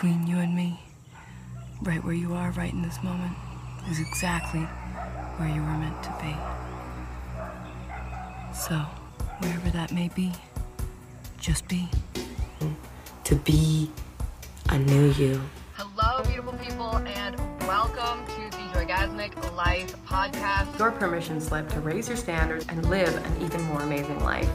[0.00, 0.80] between you and me,
[1.82, 3.36] right where you are right in this moment,
[3.90, 4.62] is exactly
[5.36, 6.34] where you were meant to be.
[8.54, 8.76] So,
[9.40, 10.32] wherever that may be,
[11.38, 11.86] just be.
[13.24, 13.90] To be
[14.70, 15.38] a new you.
[15.74, 17.36] Hello, beautiful people, and
[17.66, 20.78] welcome to the Joygasmic Life podcast.
[20.78, 24.48] Your permission slip to raise your standards and live an even more amazing life.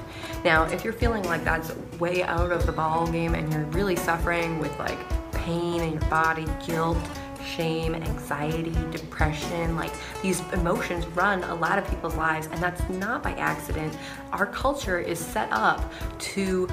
[0.43, 3.95] Now, if you're feeling like that's way out of the ball game and you're really
[3.95, 4.97] suffering with like
[5.45, 6.97] pain in your body, guilt,
[7.45, 9.91] shame, anxiety, depression, like
[10.23, 13.95] these emotions run a lot of people's lives, and that's not by accident.
[14.31, 15.91] Our culture is set up
[16.33, 16.67] to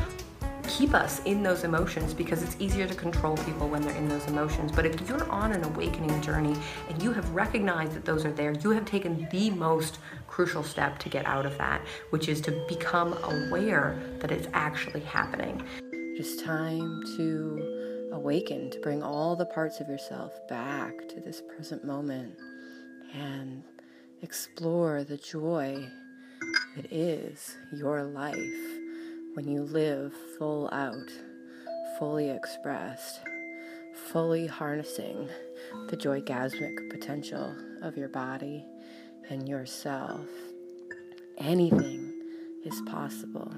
[0.67, 4.27] keep us in those emotions because it's easier to control people when they're in those
[4.27, 4.73] emotions.
[4.73, 6.57] But if you're on an awakening journey
[6.89, 9.99] and you have recognized that those are there, you have taken the most
[10.29, 15.01] crucial step to get out of that, which is to become aware that it's actually
[15.01, 15.63] happening.
[15.93, 17.82] It's time to
[18.13, 22.35] awaken, to bring all the parts of yourself back to this present moment
[23.15, 23.63] and
[24.23, 25.89] explore the joy
[26.77, 28.37] that is your life
[29.35, 31.11] when you live full out,
[31.99, 33.21] fully expressed,
[34.11, 35.29] fully harnessing
[35.89, 38.65] the joygasmic potential of your body
[39.31, 40.27] and yourself.
[41.39, 42.13] Anything
[42.65, 43.53] is possible.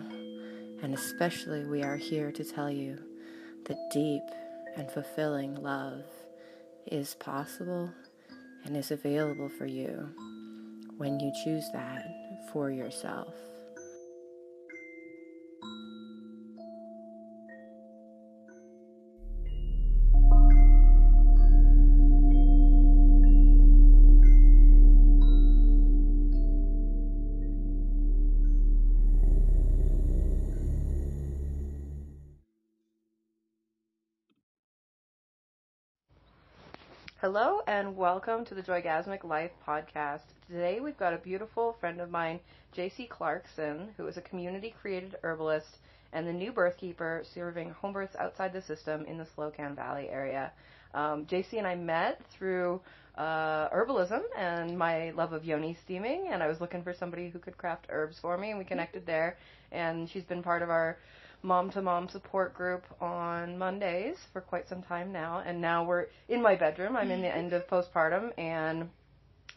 [0.83, 2.99] And especially, we are here to tell you
[3.65, 4.23] that deep
[4.77, 6.05] and fulfilling love
[6.87, 7.91] is possible
[8.65, 10.09] and is available for you
[10.97, 12.07] when you choose that
[12.53, 13.35] for yourself.
[37.25, 40.25] Hello and welcome to the Joygasmic Life podcast.
[40.47, 42.39] Today we've got a beautiful friend of mine,
[42.77, 45.79] Jaycee Clarkson, who is a community created herbalist
[46.13, 50.11] and the new birth keeper serving home births outside the system in the Slocan Valley
[50.11, 50.53] area.
[50.93, 52.83] Um, Jaycee and I met through
[53.17, 57.39] uh, herbalism and my love of yoni steaming, and I was looking for somebody who
[57.39, 59.39] could craft herbs for me, and we connected there.
[59.73, 60.99] And she's been part of our
[61.45, 65.43] mom to mom support group on Mondays for quite some time now.
[65.47, 66.97] And now we're in my bedroom.
[66.97, 68.89] I'm in the end of postpartum and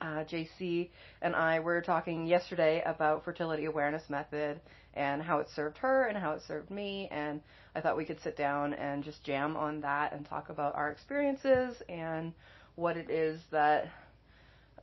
[0.01, 0.89] uh, Jaycee
[1.21, 4.59] and I were talking yesterday about fertility awareness method
[4.95, 7.07] and how it served her and how it served me.
[7.09, 7.41] And
[7.73, 10.91] I thought we could sit down and just jam on that and talk about our
[10.91, 12.33] experiences and
[12.75, 13.87] what it is that,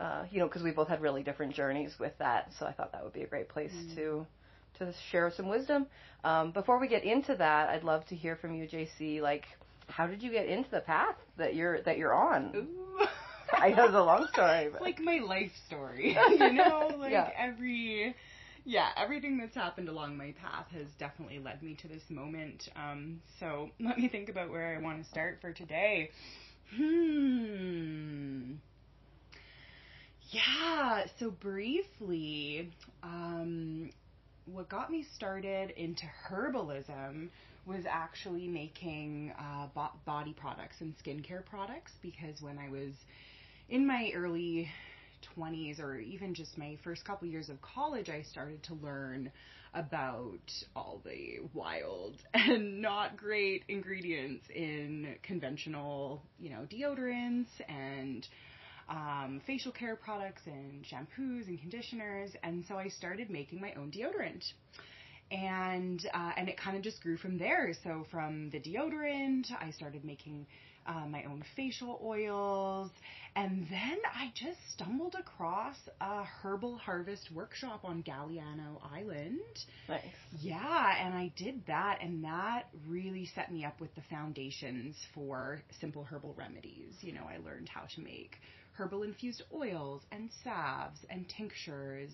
[0.01, 2.51] uh, you know, because we both had really different journeys with that.
[2.59, 3.95] So I thought that would be a great place mm.
[3.97, 4.27] to
[4.79, 5.87] to share some wisdom.
[6.25, 9.21] Um, before we get into that, I'd love to hear from you, Jaycee.
[9.21, 9.45] Like,
[9.89, 12.53] how did you get into the path that you're that you're on?
[12.55, 13.07] Ooh.
[13.53, 14.69] I know the long story.
[14.73, 14.81] But.
[14.81, 17.31] Like my life story, you know, like yeah.
[17.37, 18.15] every
[18.65, 22.69] yeah, everything that's happened along my path has definitely led me to this moment.
[22.75, 26.11] Um, so let me think about where I want to start for today.
[26.75, 28.55] Hmm.
[30.31, 32.71] Yeah, so briefly,
[33.03, 33.91] um,
[34.47, 37.29] what got me started into herbalism
[37.67, 42.93] was actually making uh, bo- body products and skincare products because when I was
[43.69, 44.69] in my early
[45.37, 49.33] 20s or even just my first couple years of college, I started to learn
[49.73, 58.27] about all the wild and not great ingredients in conventional, you know, deodorants and
[58.89, 63.91] um, facial care products and shampoos and conditioners, and so I started making my own
[63.91, 64.45] deodorant.
[65.31, 67.73] And uh, and it kind of just grew from there.
[67.83, 70.47] So from the deodorant, I started making
[70.87, 72.91] uh, my own facial oils,
[73.37, 79.41] and then I just stumbled across a herbal harvest workshop on Galiano Island.
[79.89, 80.03] Nice.
[80.41, 85.63] Yeah, and I did that, and that really set me up with the foundations for
[85.81, 86.95] simple herbal remedies.
[87.01, 88.37] You know, I learned how to make
[88.77, 92.11] herbal infused oils and salves and tinctures.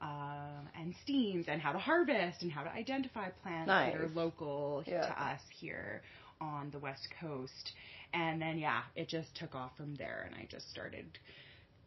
[0.00, 3.92] Um, and steams and how to harvest and how to identify plants nice.
[3.92, 5.02] that are local yeah.
[5.02, 6.02] to us here
[6.40, 7.72] on the west coast.
[8.12, 11.06] And then yeah, it just took off from there, and I just started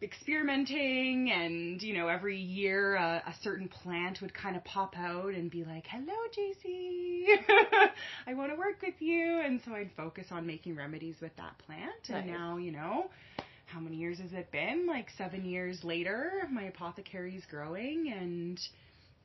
[0.01, 5.33] experimenting and you know every year uh, a certain plant would kind of pop out
[5.33, 7.25] and be like hello Jaycee
[8.27, 11.57] i want to work with you and so i'd focus on making remedies with that
[11.65, 12.23] plant nice.
[12.23, 13.05] and now you know
[13.67, 14.87] how many years has it been?
[14.87, 18.59] Like seven years later, my apothecary is growing and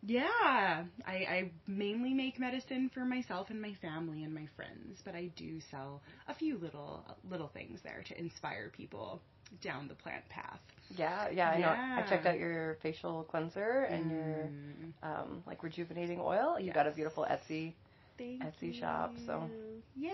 [0.03, 5.15] Yeah, I, I mainly make medicine for myself and my family and my friends, but
[5.15, 9.21] I do sell a few little little things there to inspire people
[9.63, 10.61] down the plant path.
[10.97, 11.77] Yeah, yeah, I know.
[11.97, 16.59] I checked out your facial cleanser and your Mm, um, like rejuvenating oil.
[16.61, 16.75] You Yes.
[16.75, 17.73] got a beautiful Etsy.
[18.21, 19.49] Thank Etsy shop, so-
[19.97, 20.11] yeah.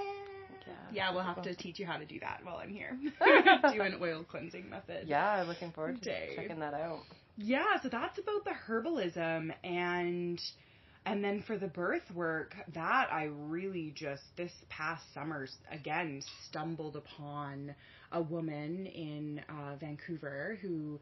[0.66, 0.72] Yeah.
[0.92, 2.98] Yeah, we'll have to teach you how to do that while I'm here.
[3.72, 5.06] do an oil cleansing method.
[5.06, 6.32] Yeah, I'm looking forward to Day.
[6.34, 7.02] checking that out.
[7.36, 10.40] Yeah, so that's about the herbalism and
[11.04, 16.96] and then for the birth work, that I really just this past summer again stumbled
[16.96, 17.76] upon
[18.10, 20.98] a woman in uh, Vancouver who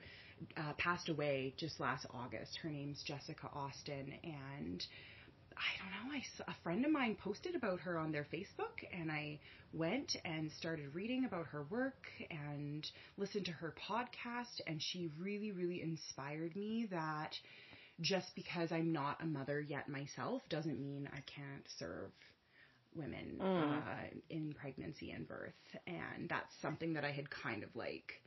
[0.59, 2.59] uh, passed away just last August.
[2.63, 4.85] Her name's Jessica Austin, and
[5.57, 6.15] I don't know.
[6.17, 9.41] I saw, a friend of mine posted about her on their Facebook, and I
[9.73, 15.53] went and started reading about her work and listened to her podcast, and she really,
[15.53, 17.39] really inspired me that
[18.01, 22.13] just because I'm not a mother yet myself doesn't mean I can't serve
[22.95, 23.85] women Mm.
[23.87, 25.55] uh, in pregnancy and birth,
[25.87, 28.21] and that's something that I had kind of like.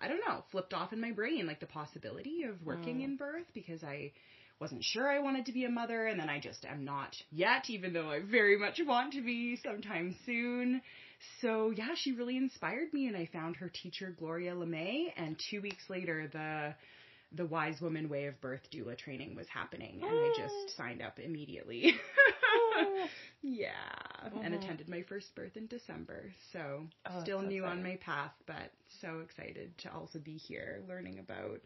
[0.00, 3.04] I don't know, flipped off in my brain, like the possibility of working Mm.
[3.04, 4.12] in birth because I
[4.60, 7.68] wasn't sure I wanted to be a mother, and then I just am not yet,
[7.68, 10.80] even though I very much want to be sometime soon.
[11.40, 15.60] So yeah, she really inspired me, and I found her teacher Gloria Lemay, and two
[15.60, 16.74] weeks later, the
[17.36, 21.18] the Wise Woman Way of Birth doula training was happening, and I just signed up
[21.18, 21.92] immediately.
[23.42, 23.70] yeah,
[24.42, 24.62] and Mhm.
[24.62, 26.32] attended my first birth in December.
[26.52, 30.80] So Oh, still so new on my path, but so excited to also be here
[30.88, 31.60] learning about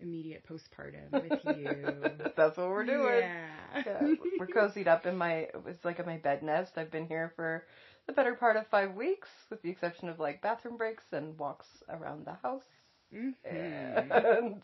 [0.00, 2.10] immediate postpartum with you.
[2.36, 3.22] That's what we're doing.
[3.22, 3.82] Yeah.
[3.86, 6.78] Yeah, we're cozied up in my it's like in my bed nest.
[6.78, 7.64] I've been here for
[8.06, 11.66] the better part of five weeks, with the exception of like bathroom breaks and walks
[11.88, 12.64] around the house.
[13.12, 13.34] Mhm.
[13.44, 14.62] And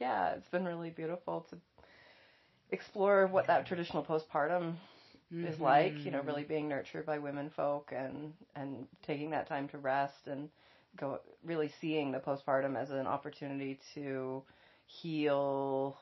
[0.00, 1.56] yeah, it's been really beautiful to
[2.70, 4.74] explore what that traditional postpartum
[5.42, 6.04] is like.
[6.04, 6.26] You know, Mhm.
[6.26, 10.48] really being nurtured by women folk and and taking that time to rest and
[10.96, 14.42] go really seeing the postpartum as an opportunity to
[14.86, 15.96] heal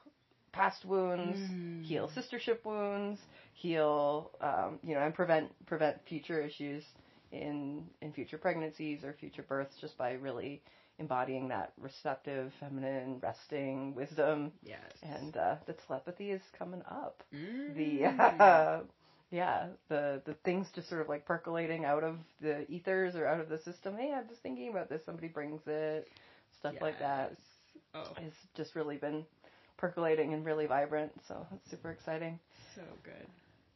[0.52, 1.84] past wounds, Mm.
[1.84, 3.20] heal sistership wounds,
[3.54, 6.84] heal um, you know, and prevent prevent future issues
[7.32, 10.62] in in future pregnancies or future births just by really
[10.98, 14.52] embodying that receptive, feminine, resting wisdom.
[14.62, 14.80] Yes.
[15.02, 17.22] And uh, the telepathy is coming up.
[17.34, 17.74] Mm.
[17.74, 18.04] The
[18.42, 18.80] uh,
[19.30, 23.40] yeah, the the things just sort of like percolating out of the ethers or out
[23.40, 23.96] of the system.
[23.96, 25.00] Hey, I'm just thinking about this.
[25.06, 26.08] Somebody brings it,
[26.58, 27.32] stuff like that.
[27.94, 29.25] Oh, It's just really been
[29.76, 31.12] percolating and really vibrant.
[31.26, 32.38] So it's super exciting.
[32.75, 33.26] so good.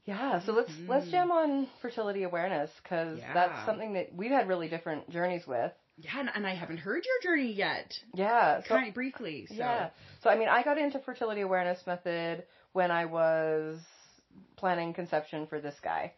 [0.06, 1.10] Yeah, so let's let's Mhm.
[1.10, 5.72] jam on fertility awareness because that's something that we've had really different journeys with.
[5.96, 7.98] Yeah, and, and I haven't heard your journey yet.
[8.12, 9.46] Yeah, so kind of briefly.
[9.46, 9.54] So.
[9.54, 9.90] yeah,
[10.22, 13.80] so I mean, I got into fertility awareness method when I was
[14.56, 16.12] planning conception for this guy.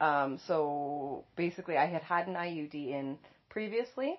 [0.00, 0.04] Okay.
[0.04, 3.16] Um, so basically, I had had an IUD in
[3.48, 4.18] previously.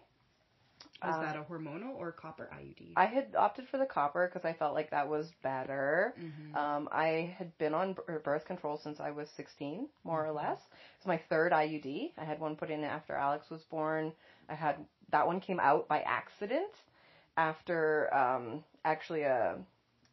[1.03, 2.93] Was Uh, that a hormonal or copper IUD?
[2.95, 6.13] I had opted for the copper because I felt like that was better.
[6.19, 6.55] Mhm.
[6.55, 10.69] Um, I had been on birth control since I was 16, more or less.
[10.97, 12.13] It's my third IUD.
[12.17, 14.13] I had one put in after Alex was born.
[14.47, 16.71] I had that one came out by accident
[17.35, 19.57] after um, actually a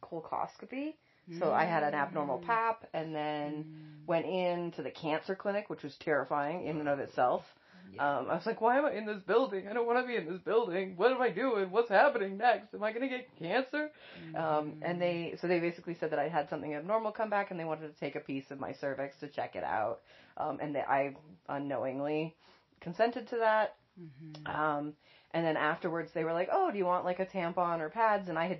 [0.01, 0.95] colposcopy.
[1.37, 2.45] So I had an abnormal Mm.
[2.45, 3.65] pap and then
[4.07, 7.53] went in to the cancer clinic, which was terrifying in and of itself.
[7.97, 9.67] Um, I was like, why am I in this building?
[9.67, 10.93] I don't want to be in this building.
[10.97, 11.71] What am I doing?
[11.71, 12.73] What's happening next?
[12.73, 13.89] Am I going to get cancer?
[14.35, 14.75] Um, Mm.
[14.83, 17.65] and they, so they basically said that I had something abnormal come back and they
[17.65, 20.01] wanted to take a piece of my cervix to check it out.
[20.37, 21.15] Um, and that I
[21.47, 22.35] unknowingly
[22.81, 23.75] consented to that.
[23.99, 24.47] Mhm.
[24.55, 24.93] Um,
[25.31, 28.29] and then afterwards they were like, oh, do you want like a tampon or pads?
[28.29, 28.59] And I had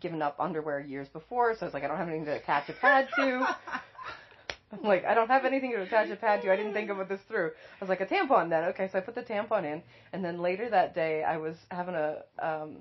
[0.00, 2.68] given up underwear years before, so I was like, I don't have anything to attach
[2.68, 3.46] a pad to.
[4.72, 6.52] I'm like, I don't have anything to attach a pad to.
[6.52, 7.50] I didn't think about this through.
[7.80, 8.64] I was like, a tampon then.
[8.70, 9.82] Okay, so I put the tampon in,
[10.12, 12.76] and then later that day, I was having a, um,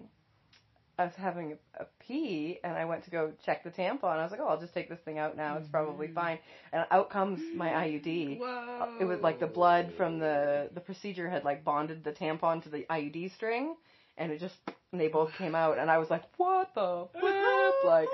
[0.97, 4.03] I was having a, a pee, and I went to go check the tampon.
[4.17, 5.57] I was like, oh, I'll just take this thing out now.
[5.57, 6.13] It's probably Mhm.
[6.15, 6.39] fine.
[6.71, 8.39] And out comes my IUD.
[8.39, 8.97] Whoa.
[9.01, 12.69] It was like the blood from the the procedure had like bonded the tampon to
[12.69, 13.75] the IUD string,
[14.17, 14.55] and it just
[14.93, 17.35] and they both came out, and I was like, what the flip?
[17.83, 18.07] like,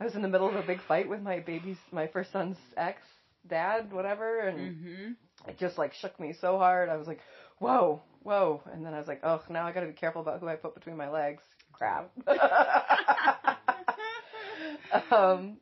[0.00, 2.58] I was in the middle of a big fight with my baby's my first son's
[2.76, 3.00] ex
[3.46, 5.16] dad, whatever, and Mhm.
[5.48, 6.88] it just like shook me so hard.
[6.88, 7.20] I was like,
[7.58, 10.40] whoa, whoa, and then I was like, oh, now I got to be careful about
[10.40, 11.42] who I put between my legs.
[11.72, 12.10] Crap.
[15.10, 15.56] um,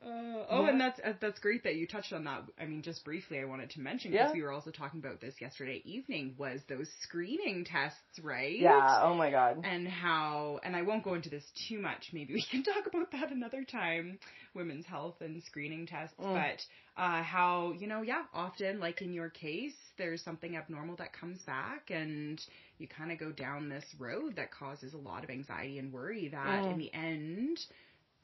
[0.52, 2.42] Oh, and that's uh, that's great that you touched on that.
[2.60, 4.32] I mean, just briefly, I wanted to mention because Yeah.
[4.32, 6.34] we were also talking about this yesterday evening.
[6.38, 8.58] Was those screening tests right?
[8.58, 9.00] Yeah.
[9.02, 9.60] Oh my god.
[9.64, 12.10] and how and I won't go into this too much.
[12.12, 14.18] Maybe we can talk about that another time.
[14.54, 16.34] Women's health and screening tests, Mm.
[16.34, 21.12] but uh, how you know, yeah, often like in your case, there's something abnormal that
[21.14, 22.38] comes back, and
[22.78, 26.28] you kind of go down this road that causes a lot of anxiety and worry
[26.28, 26.72] that Mm.
[26.72, 27.58] in the end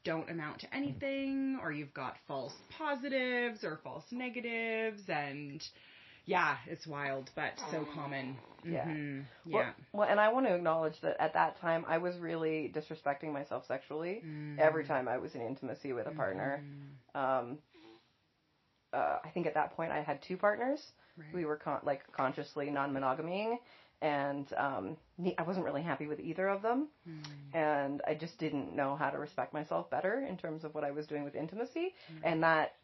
[0.05, 5.63] don't amount to anything, or you've got false positives or false negatives, and
[6.25, 8.37] yeah, it's wild, but so common.
[8.65, 8.85] Yeah.
[8.87, 9.25] Mhm.
[9.47, 9.73] Well, Yeah.
[9.93, 13.65] well, and I want to acknowledge that at that time I was really disrespecting myself
[13.67, 14.59] sexually Mm.
[14.59, 16.63] every time I was in intimacy with a partner.
[16.63, 17.17] Mm-hmm.
[17.19, 17.59] Um,
[18.93, 20.93] uh, I think at that point I had two partners.
[21.17, 21.33] Right.
[21.35, 23.59] We were con- like consciously non-monogaming,
[24.03, 24.97] and um,
[25.39, 26.89] I wasn't really happy with either of them.
[27.09, 27.23] Mm.
[27.55, 30.91] and I just didn't know how to respect myself better in terms of what I
[30.91, 32.27] was doing with intimacy, Mm-hmm.
[32.29, 32.75] and that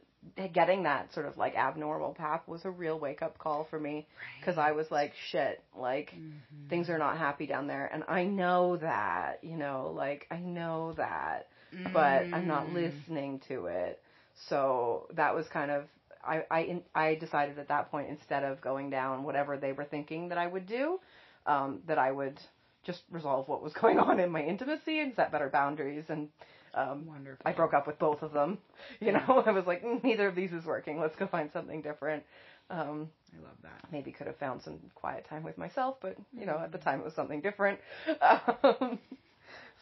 [0.54, 4.06] getting that sort of like abnormal pap was a real wake up call for me
[4.40, 6.68] because I was like, shit, like Mm-hmm.
[6.70, 10.94] things are not happy down there, and I know that, you know, like I know
[10.96, 11.48] that,
[11.92, 12.74] but I'm not Mm.
[12.74, 14.00] listening to it.
[14.48, 15.84] So that was kind of
[16.26, 20.28] I I I decided at that point instead of going down whatever they were thinking
[20.28, 21.00] that I would do,
[21.46, 22.38] um, that I would
[22.84, 26.28] just resolve what was going on in my intimacy and set better boundaries and.
[26.76, 27.42] Um, Wonderful.
[27.46, 28.58] I broke up with both of them.
[29.00, 31.00] You know, I was like, "Mm, neither of these is working.
[31.00, 32.24] Let's go find something different.
[32.70, 33.92] Um, I love that.
[33.92, 37.00] maybe could have found some quiet time with myself, but you know, at the time
[37.00, 37.78] it was something different,
[38.62, 38.98] um,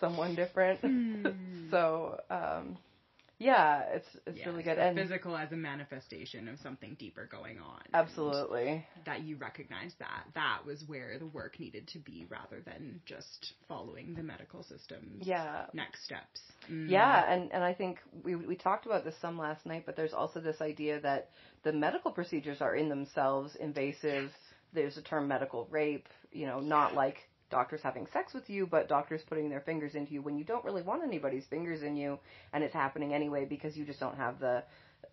[0.01, 0.81] someone different.
[1.71, 2.77] so um,
[3.39, 7.27] yeah, it's it's Yes, really good the and physical as a manifestation of something deeper
[7.31, 7.81] going on.
[7.93, 13.01] absolutely That you recognize that that was where the work needed to be rather than
[13.05, 15.67] just following the medical system's yeah.
[15.73, 16.41] next steps.
[16.71, 16.89] Mm.
[16.91, 20.13] Yeah, and, and I think we we talked about this some last night, but there's
[20.13, 21.31] also this idea that
[21.65, 24.31] the medical procedures are in themselves invasive.
[24.73, 28.89] There's a term medical rape, you know, not like doctors having sex with you, but
[28.89, 32.19] doctors putting their fingers into you when you don't really want anybody's fingers in you,
[32.53, 34.65] and it's happening anyway because you just don't have the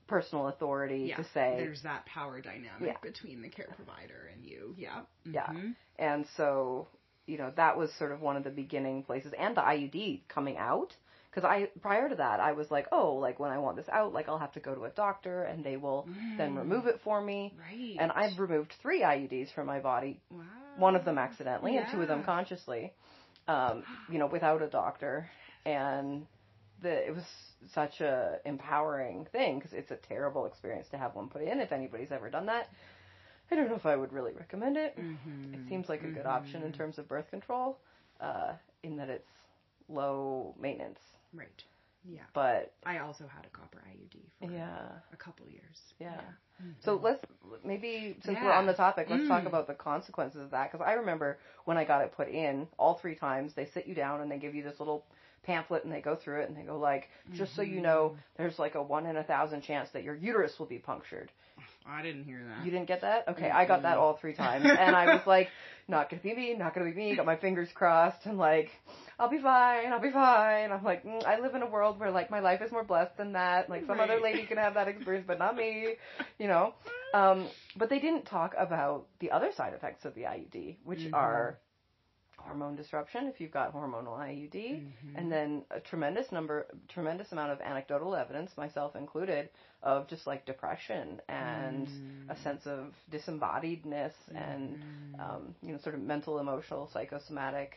[0.07, 1.55] personal authority Yeah, to say.
[1.57, 2.97] there's that power dynamic Yeah.
[3.03, 4.73] between the care provider and you.
[4.77, 5.01] Yeah.
[5.25, 5.45] Yeah.
[5.47, 5.75] Mhm.
[5.99, 6.87] And so,
[7.27, 10.57] you know, that was sort of one of the beginning places, and the IUD coming
[10.57, 10.95] out.
[11.31, 14.13] Because I, prior to that, I was like, oh, like when I want this out,
[14.13, 17.21] like I'll have to go to a doctor, and they will then remove it for
[17.21, 17.53] me.
[17.59, 17.97] Right.
[17.99, 20.43] And I've removed three IUDs from my body, wow.
[20.79, 22.93] One of them accidentally, and two of them consciously,
[23.47, 25.29] um, you know, without a doctor.
[25.65, 26.25] And
[26.81, 27.25] the it was
[27.73, 31.59] such a empowering thing because it's a terrible experience to have one put in.
[31.59, 32.69] If anybody's ever done that,
[33.51, 34.97] I don't know if I would really recommend it.
[34.97, 35.53] Mhm.
[35.53, 37.77] It seems like a good option in terms of birth control,
[38.21, 39.29] uh, in that it's
[39.89, 40.99] low maintenance.
[41.33, 41.63] Right.
[42.05, 42.21] Yeah.
[42.33, 45.93] But I also had a copper IUD for yeah, a couple years.
[45.99, 46.21] yeah.
[46.83, 47.23] So let's
[47.63, 49.47] maybe since we're on the topic, let's talk Mm.
[49.47, 50.71] about the consequences of that.
[50.71, 53.95] Because I remember when I got it put in, all three times they sit you
[53.95, 55.05] down and they give you this little
[55.43, 58.59] pamphlet and they go through it and they go like, just so you know, there's
[58.59, 61.31] like a one in a thousand chance that your uterus will be punctured.
[61.85, 62.65] I didn't hear that.
[62.65, 63.27] You didn't get that?
[63.29, 65.49] Okay, I got that all three times, and I was like,
[65.87, 67.15] not gonna be me, not gonna be me.
[67.15, 68.69] Got my fingers crossed, and like,
[69.17, 70.71] I'll be fine, I'll be fine.
[70.71, 73.17] I'm like, mm, I live in a world where like my life is more blessed
[73.17, 73.69] than that.
[73.69, 75.95] Like some other lady can have that experience, but not me,
[76.39, 76.73] you know.
[77.13, 81.13] Um, but they didn't talk about the other side effects of the IUD, which Mhm.
[81.13, 81.59] are
[82.45, 85.15] hormone disruption if you've got hormonal IUD, Mm-hmm.
[85.15, 89.49] and then a tremendous number, tremendous amount of anecdotal evidence, myself included,
[89.83, 92.27] of just like depression and Mm.
[92.29, 95.19] a sense of disembodiedness and Mm-hmm.
[95.19, 97.75] um, you know sort of mental, emotional, psychosomatic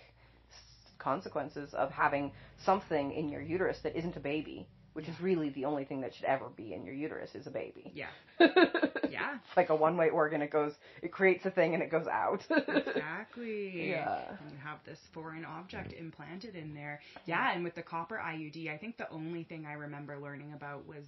[0.50, 2.32] s- consequences of having
[2.64, 6.14] something in your uterus that isn't a baby, which is really the only thing that
[6.14, 7.90] should ever be in your uterus is a baby.
[7.94, 8.06] Yeah.
[8.40, 9.36] yeah.
[9.46, 10.42] it's like a one-way organ.
[10.42, 10.72] It goes,
[11.02, 12.42] it creates a thing and it goes out.
[12.50, 13.70] Exactly.
[13.92, 14.22] Yeah.
[14.40, 17.00] And you have this foreign object implanted in there.
[17.26, 20.86] Yeah, and with the copper IUD, I think the only thing I remember learning about
[20.86, 21.04] was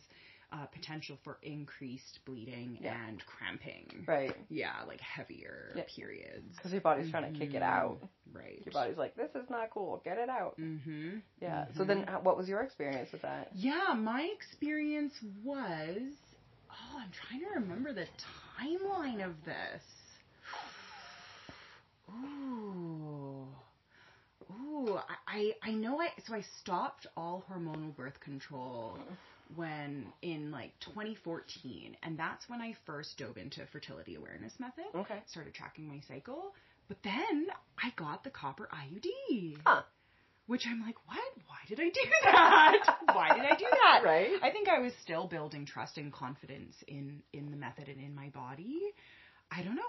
[0.54, 2.94] uh, potential for increased bleeding Yeah.
[3.08, 4.04] and cramping.
[4.06, 4.36] right.
[4.48, 5.82] Yeah, like heavier Yeah.
[5.94, 6.54] periods.
[6.56, 7.98] Because your body's trying to kick it out.
[8.32, 8.62] Right.
[8.64, 10.00] Your body's like, this is not cool.
[10.04, 10.56] Get it out.
[10.60, 11.18] Mm-hmm.
[11.40, 11.66] Yeah.
[11.76, 13.48] So then, what was your experience with that?
[13.54, 16.00] Yeah, my experience was.
[16.70, 18.06] Oh, I'm trying to remember the
[18.60, 19.82] timeline of this.
[22.10, 23.46] Ooh.
[24.52, 28.98] Ooh, I, I I know I so I stopped all hormonal birth control
[29.54, 34.84] when in like 2014 and that's when I first dove into fertility awareness method.
[34.94, 35.18] Okay.
[35.26, 36.54] Started tracking my cycle,
[36.88, 37.46] but then
[37.82, 39.56] I got the copper IUD.
[39.64, 39.82] Huh.
[40.46, 41.18] which I'm like, what?
[41.46, 42.96] Why did I do that?
[43.12, 44.02] Why did I do that?
[44.04, 44.30] Right.
[44.42, 48.14] I think I was still building trust and confidence in in the method and in
[48.14, 48.80] my body.
[49.50, 49.82] I don't know.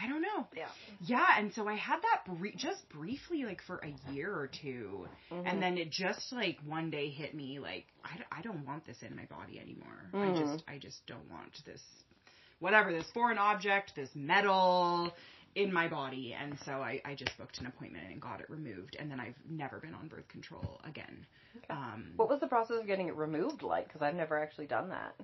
[0.00, 0.46] I don't know.
[0.56, 0.68] Yeah.
[1.00, 5.46] Yeah, and so I had that just briefly, like for a year or 2 Mm-hmm.
[5.46, 8.86] and then it just like one day hit me, like I, d- I don't want
[8.86, 10.10] this in my body anymore.
[10.14, 10.38] I Mm.
[10.38, 11.82] just I just don't want this,
[12.60, 15.12] whatever this foreign object, this metal
[15.54, 18.96] in my body, and so I, I just booked an appointment and got it removed,
[18.98, 21.26] and then I've never been on birth control again.
[21.70, 23.88] Um, What was the process of getting it removed like?
[23.88, 25.14] Because I've never actually done that.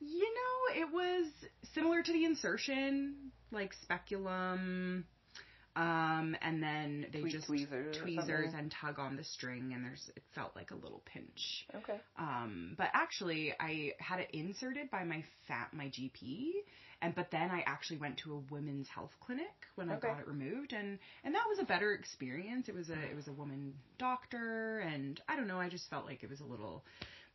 [0.00, 1.26] You know, it was
[1.74, 5.04] similar to the insertion, like speculum,
[5.76, 10.22] um, and then they just tweezers tweezers and tug on the string, and there's it
[10.34, 11.66] felt like a little pinch.
[11.74, 12.00] Okay.
[12.18, 16.52] Um, but actually, I had it inserted by my fat my GP,
[17.02, 20.26] and but then I actually went to a women's health clinic when I got it
[20.26, 22.70] removed, and and that was a better experience.
[22.70, 26.06] It was a it was a woman doctor, and I don't know, I just felt
[26.06, 26.84] like it was a little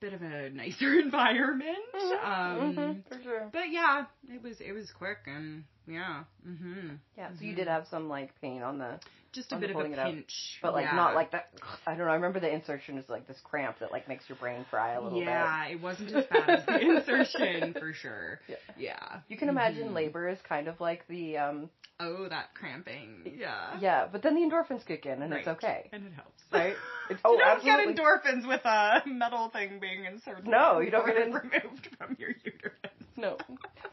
[0.01, 1.77] bit of a nicer environment.
[2.23, 3.49] Um, Mhm, for sure.
[3.53, 6.95] but yeah, it was it was quick and yeah, Mm-hmm.
[7.17, 7.29] Yeah.
[7.39, 8.99] So you did have some like pain on the,
[9.33, 10.95] just a bit of a it pinch, but like yeah.
[10.95, 11.49] not like that.
[11.87, 12.11] I don't know.
[12.11, 15.01] I remember the insertion is like this cramp that like makes your brain fry a
[15.01, 15.27] little bit.
[15.27, 18.39] yeah, it wasn't as bad as the insertion for sure.
[18.47, 18.55] Yeah.
[18.77, 19.19] Yeah.
[19.29, 19.93] You can imagine Mhm.
[19.95, 21.69] labor is kind of like the um
[22.03, 23.31] Oh, that cramping.
[23.37, 23.77] Yeah.
[23.79, 25.87] yeah, but then the endorphins kick in and it's okay.
[25.93, 26.41] And it helps.
[26.51, 26.73] Right?
[27.11, 27.93] It's, you oh, don't absolutely.
[27.93, 30.47] get endorphins with a metal thing being inserted.
[30.47, 32.73] No, you don't get en- removed from your uterus.
[33.21, 33.37] No.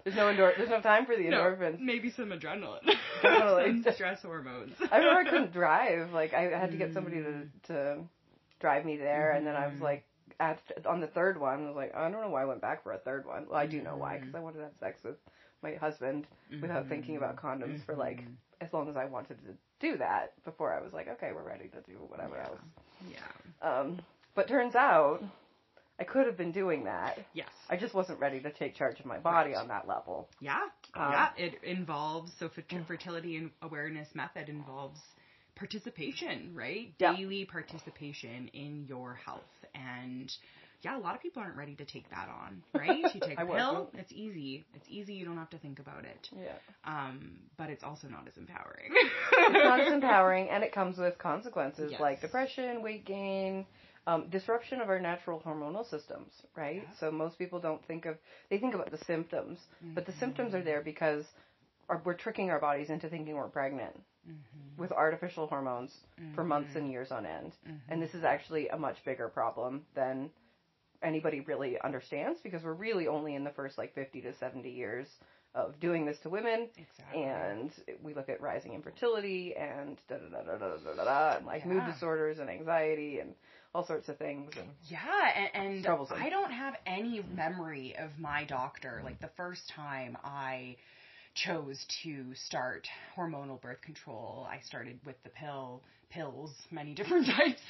[0.05, 1.81] There's no endor- there's no time for the No, endorphins.
[1.81, 2.81] maybe some adrenaline.
[3.23, 3.83] Definitely.
[3.83, 4.73] some stress hormones.
[4.91, 6.13] I remember I couldn't drive.
[6.13, 7.49] Like I had to get somebody to Mm.
[7.69, 7.99] to
[8.61, 9.83] drive me there, and then I was Mhm.
[9.83, 10.05] like,
[10.41, 12.83] at on the third one, I was like, I don't know why I went back
[12.83, 13.47] for a third one.
[13.49, 14.21] Well, I do know why, Mm-hmm.
[14.27, 15.17] because I wanted to have sex with
[15.63, 16.27] my husband
[16.63, 18.21] without thinking about condoms for like
[18.61, 21.69] as long as I wanted to do that before I was like, okay, we're ready
[21.69, 22.47] to do whatever Yeah.
[22.49, 22.61] else.
[23.63, 23.69] Yeah.
[23.69, 24.01] Um,
[24.35, 25.23] but turns out
[26.01, 27.19] I could have been doing that.
[27.35, 27.49] Yes.
[27.69, 29.59] I just wasn't ready to take charge of my body Right.
[29.61, 30.29] on that level.
[30.41, 30.59] Yeah.
[30.95, 31.29] Um, yeah.
[31.37, 32.49] It involves so
[32.87, 35.01] fertility and awareness method involves
[35.57, 36.93] participation, right?
[36.99, 37.17] Yeah.
[37.17, 39.43] Daily participation in your health
[39.75, 40.33] and
[40.83, 42.99] yeah, a lot of people aren't ready to take that on, right?
[43.13, 44.65] You take a pill, it's easy.
[44.75, 46.29] It's easy, you don't have to think about it.
[46.33, 46.53] Yeah.
[46.85, 48.91] Um, but it's also not as empowering.
[49.33, 52.01] it's not as empowering and it comes with consequences Yes.
[52.01, 53.67] like depression, weight gain,
[54.09, 56.83] um, disruption of our natural hormonal systems, right?
[56.83, 56.95] Yeah.
[56.99, 58.17] So most people don't think of,
[58.51, 59.59] they think about the symptoms,
[59.95, 61.25] but the symptoms are there because
[61.91, 63.95] our, we're tricking our bodies into thinking we're pregnant
[64.29, 64.83] Mm-hmm.
[64.83, 65.91] with artificial hormones
[66.35, 67.53] for months and years on end.
[67.67, 67.77] Mm-hmm.
[67.91, 70.29] And this is actually a much bigger problem than
[71.03, 75.07] anybody really understands because we're really only in the first like 50 to 70 years
[75.55, 77.23] of doing this to women Exactly.
[77.23, 77.71] and
[78.03, 81.47] we look at rising infertility and da da da da da da da, da and
[81.47, 83.33] like mood disorders and anxiety and
[83.75, 84.53] all sorts of things.
[84.57, 88.95] And Yeah, and, and I don't have any memory of my doctor.
[88.97, 89.07] Mm-hmm.
[89.07, 90.77] Like the first time I
[91.35, 97.61] chose to start hormonal birth control, I started with the pill pills, many different types,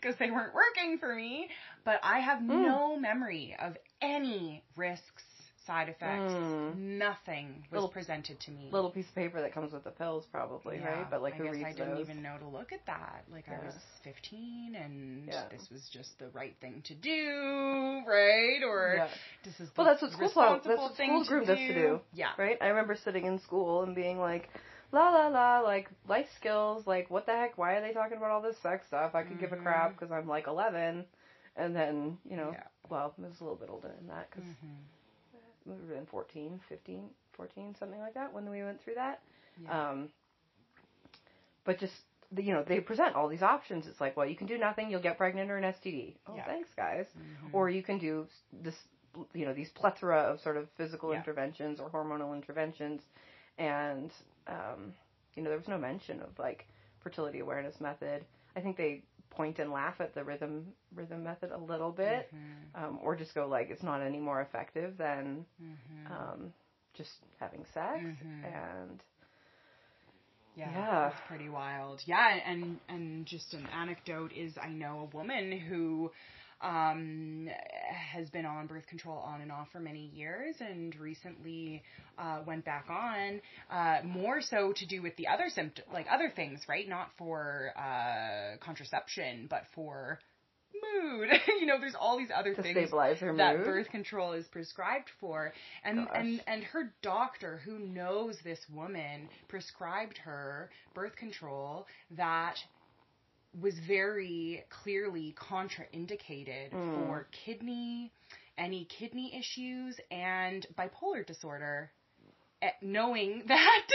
[0.00, 1.48] because they weren't working for me.
[1.84, 2.48] But I have hmm.
[2.48, 5.22] no memory of any risks,
[5.66, 6.32] side effects.
[6.32, 6.76] Mm.
[6.98, 8.70] Nothing was Little- presented to me.
[8.72, 11.10] little piece of paper that comes with the pills, probably, Yeah, right?
[11.10, 12.00] But like, I who guess reads I didn't those?
[12.00, 13.24] even know to look at that.
[13.30, 15.44] Like I was 15, and Yeah.
[15.50, 18.62] this was just the right thing to do, right?
[18.64, 19.08] Or Yeah.
[19.44, 22.00] this is Well, the that's what school that's what thing school groomed us to do.
[22.12, 22.56] Yeah, Right?
[22.60, 24.48] I remember sitting in school and being like,
[24.92, 27.58] la la la, like life skills, like what the heck?
[27.58, 29.14] Why are they talking about all this sex stuff?
[29.14, 29.62] I could give a Mhm.
[29.62, 31.04] crap because I'm like 11,
[31.56, 32.64] and then you know, Yeah.
[32.88, 34.76] well, I was a little bit older than that because Mhm.
[35.70, 39.20] We were in 14, 15, 14, something like that when we went through that.
[39.64, 39.90] Yeah.
[39.90, 40.08] Um,
[41.64, 41.94] but just
[42.36, 43.86] you know, they present all these options.
[43.88, 46.14] It's like, well, you can do nothing, you'll get pregnant or an STD.
[46.28, 46.44] Oh, Yeah.
[46.44, 47.06] thanks, guys.
[47.18, 47.52] Mhm.
[47.52, 48.76] Or you can do this,
[49.34, 51.16] you know, these plethora of sort of physical Yeah.
[51.18, 53.02] interventions or hormonal interventions,
[53.58, 54.12] and
[54.46, 54.94] um,
[55.34, 56.66] you know, there was no mention of like
[57.00, 58.24] fertility awareness method.
[58.54, 62.72] I think they point and laugh at the rhythm rhythm method a little bit, Mhm.
[62.74, 66.06] um, or just go like it's not any more effective than Mhm.
[66.10, 66.52] um,
[66.94, 68.44] just having sex Mhm.
[68.44, 69.02] and
[70.54, 71.00] Yeah, Yeah.
[71.00, 72.00] that's pretty wild.
[72.06, 76.10] Yeah, and and just an anecdote is I know a woman who
[76.62, 77.48] um,
[78.12, 81.82] has been on birth control on and off for many years and recently
[82.18, 86.30] uh, went back on uh, more so to do with the other symptom like other
[86.34, 90.18] things right not for uh, contraception but for
[90.82, 92.90] mood you know there's all these other to things
[93.36, 93.64] that mood.
[93.64, 95.52] birth control is prescribed for
[95.84, 96.16] and Gosh.
[96.16, 102.56] and and her doctor who knows this woman prescribed her birth control that
[103.58, 106.94] was very clearly contraindicated Mm.
[106.94, 108.12] for kidney,
[108.58, 111.90] any kidney issues, and bipolar disorder.
[112.62, 113.86] eh, Knowing that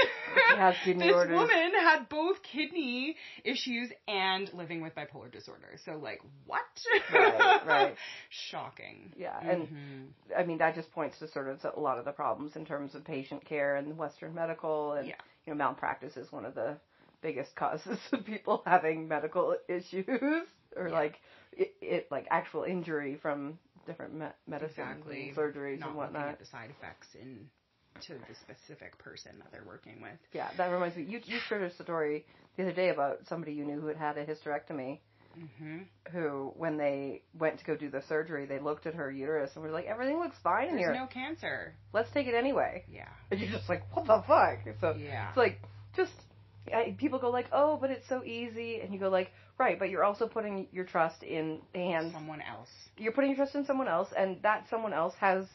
[0.86, 1.30] this orders.
[1.30, 5.78] woman had both kidney issues and living with bipolar disorder.
[5.86, 6.64] So, like, what?
[7.14, 7.96] Right, right.
[8.30, 9.14] Shocking.
[9.16, 10.08] Yeah, and Mhm.
[10.36, 12.96] I mean that just points to sort of a lot of the problems in terms
[12.96, 15.16] of patient care and Western medical, and Yeah.
[15.46, 16.78] you know malpractice is one of the
[17.28, 20.06] biggest causes of people having medical issues
[20.78, 20.94] or Yeah.
[21.02, 21.16] like
[21.54, 23.58] it, it like actual injury from
[23.88, 25.28] different me- medicines exactly.
[25.30, 26.28] and surgeries Not and whatnot.
[26.30, 27.48] at the side effects in
[28.02, 30.20] to the specific person that they're working with.
[30.34, 31.04] Yeah, that reminds me.
[31.08, 32.26] You you shared a story
[32.58, 35.00] the other day about somebody you knew who had had a hysterectomy.
[35.40, 35.78] Mm-hmm.
[36.14, 39.64] Who, when they went to go do the surgery, they looked at her uterus and
[39.64, 41.02] were like, "Everything looks fine in There's here.
[41.04, 41.74] no cancer.
[41.94, 43.08] Let's take it anyway." Yeah.
[43.32, 45.28] And you're just like, "What the fuck?" So Yeah.
[45.30, 45.60] it's like
[45.96, 46.14] just
[46.74, 49.90] I, people go like, "Oh, but it's so easy," and you go like, "Right," but
[49.90, 52.14] you're also putting your trust in hands.
[52.14, 52.70] Someone else.
[52.98, 55.46] You're putting your trust in someone else, and that someone else has,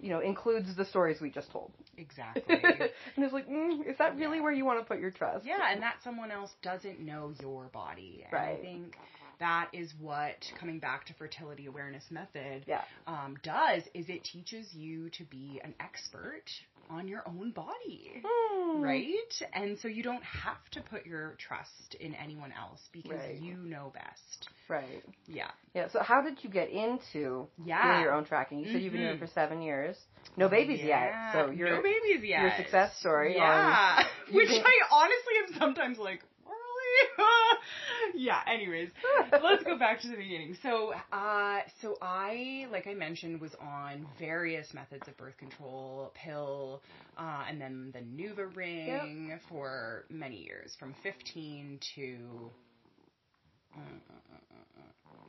[0.00, 1.72] you know, includes the stories we just told.
[1.96, 2.54] Exactly.
[3.16, 5.44] and it's like, mm, is that really where you want to put your trust?
[5.44, 8.24] yeah, and that someone else doesn't know your body.
[8.24, 8.58] And Right.
[8.58, 8.96] I think
[9.38, 12.82] that is what coming back to fertility awareness method Yeah.
[13.06, 16.44] um, does is it teaches you to be an expert
[16.90, 18.22] on your own body.
[18.24, 18.80] Hmm.
[18.82, 19.42] Right?
[19.52, 23.40] And so you don't have to put your trust in anyone else because Right.
[23.40, 24.48] you know best.
[24.68, 25.02] Right.
[25.26, 25.50] Yeah.
[25.74, 25.88] Yeah.
[25.92, 28.00] So how did you get into Yeah.
[28.02, 28.58] your own tracking?
[28.60, 29.96] You said you've been doing it for seven years.
[30.36, 31.12] No babies yet.
[31.32, 32.42] So you're no babies yet.
[32.42, 34.04] your success story Yeah.
[34.32, 36.22] Which I honestly am sometimes like?
[38.14, 38.90] yeah, anyways.
[39.32, 40.56] Let's go back to the beginning.
[40.62, 46.82] So, uh, so I, like I mentioned, was on various methods of birth control, pill,
[47.18, 52.50] uh, and then the NuvaRing for many years, from 15 to,
[53.76, 54.49] uh, uh, uh, uh,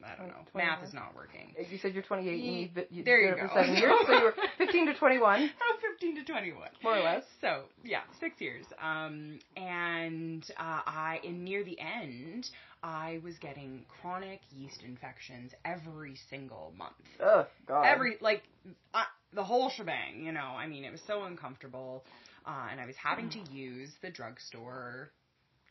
[0.03, 0.33] I don't know.
[0.51, 1.53] Twenty- Math is not working.
[1.69, 3.53] You said you're 28 and Ye- you've you there you it for go.
[3.55, 6.69] seven years, so you were 15 to 21, From 15 to 21.
[6.83, 7.23] more or less.
[7.41, 8.65] So yeah, six years.
[8.81, 12.49] Um, and uh, I, in near the end,
[12.83, 16.95] I was getting chronic yeast infections every single month.
[17.23, 17.83] Oh God.
[17.83, 18.43] Every like
[18.93, 20.23] uh, the whole shebang.
[20.25, 22.03] You know, I mean, it was so uncomfortable,
[22.45, 25.11] uh, and I was having to use the drugstore,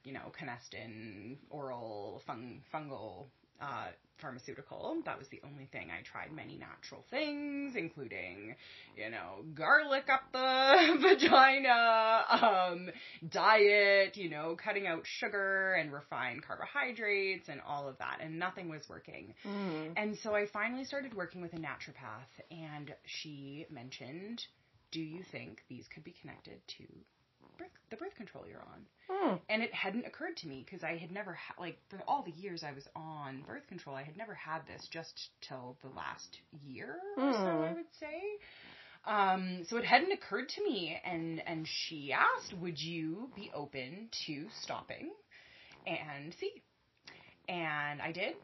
[0.05, 3.27] you know, Canesten oral fung, fungal.
[3.61, 3.89] Uh,
[4.21, 4.97] pharmaceutical.
[5.05, 5.89] That was the only thing.
[5.91, 8.55] I tried many natural things, including,
[8.97, 12.91] you know, garlic up the vagina, um,
[13.29, 18.69] diet, you know, cutting out sugar and refined carbohydrates and all of that, and nothing
[18.69, 19.35] was working.
[19.47, 19.93] Mm.
[19.97, 24.45] And so I finally started working with a naturopath, and she mentioned,
[24.91, 26.85] "Do you think these could be connected to
[27.61, 29.41] birth, the birth control you're on?" Mm.
[29.49, 32.31] And it hadn't occurred to me because I had never ha- like for all the
[32.33, 36.39] years I was on birth control, I had never had this just till the last
[36.63, 37.63] year or so, Hmm.
[37.71, 38.23] I would say.
[39.07, 44.09] Um, so it hadn't occurred to me, and and she asked, "Would you be open
[44.27, 45.11] to stopping
[45.87, 46.53] and see?"
[47.49, 48.35] And I did,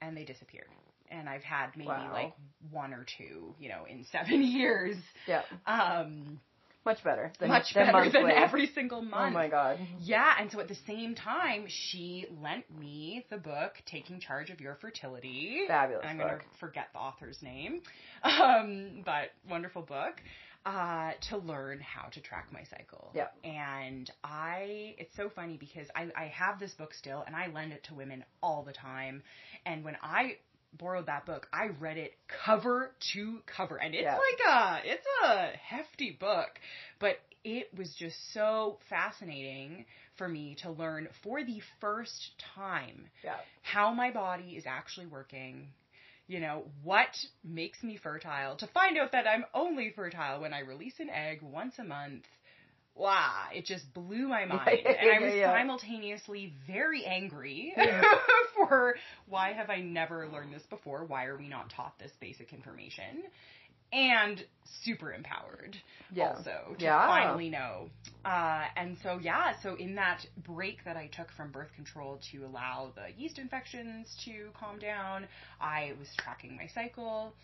[0.00, 0.68] and they disappeared.
[1.10, 2.12] And I've had maybe Wow.
[2.12, 2.34] like
[2.70, 4.96] one or two, you know, in seven years.
[5.26, 5.42] Yeah.
[5.66, 6.40] Um,
[6.86, 7.32] Much better.
[7.40, 9.30] Than, much than better than every single month.
[9.30, 9.80] Oh my God.
[10.00, 14.60] Yeah, and so at the same time, she lent me the book "Taking Charge of
[14.60, 17.82] Your Fertility." Fabulous I'm gonna forget the author's name,
[18.22, 20.22] um, but wonderful book.
[20.64, 23.12] Uh, to learn how to track my cycle.
[23.14, 23.28] Yeah.
[23.44, 27.72] And I, it's so funny because I, I have this book still and I lend
[27.72, 29.22] it to women all the time.
[29.64, 30.38] And when I
[30.78, 32.12] borrowed that book, I read it
[32.44, 33.76] cover to cover.
[33.76, 34.18] And it's Yeah.
[34.18, 36.58] like a, it's a hefty book,
[36.98, 39.84] but it was just so fascinating
[40.16, 43.36] for me to learn for the first time Yeah.
[43.62, 45.68] how my body is actually working.
[46.28, 50.60] You know, what makes me fertile to find out that I'm only fertile when I
[50.60, 52.24] release an egg once a month.
[52.96, 54.68] Wow, it just blew my mind.
[54.86, 55.52] and I was Yeah, yeah.
[55.58, 57.74] simultaneously very angry
[58.54, 58.94] for
[59.28, 61.04] why have I never learned this before?
[61.04, 63.22] Why are we not taught this basic information?
[63.92, 64.42] And
[64.82, 65.76] super empowered
[66.12, 66.30] Yeah.
[66.30, 67.06] also to Yeah.
[67.06, 67.90] finally know.
[68.24, 72.44] Uh, and so, yeah, so in that break that I took from birth control to
[72.44, 75.28] allow the yeast infections to calm down,
[75.60, 77.34] I was tracking my cycle.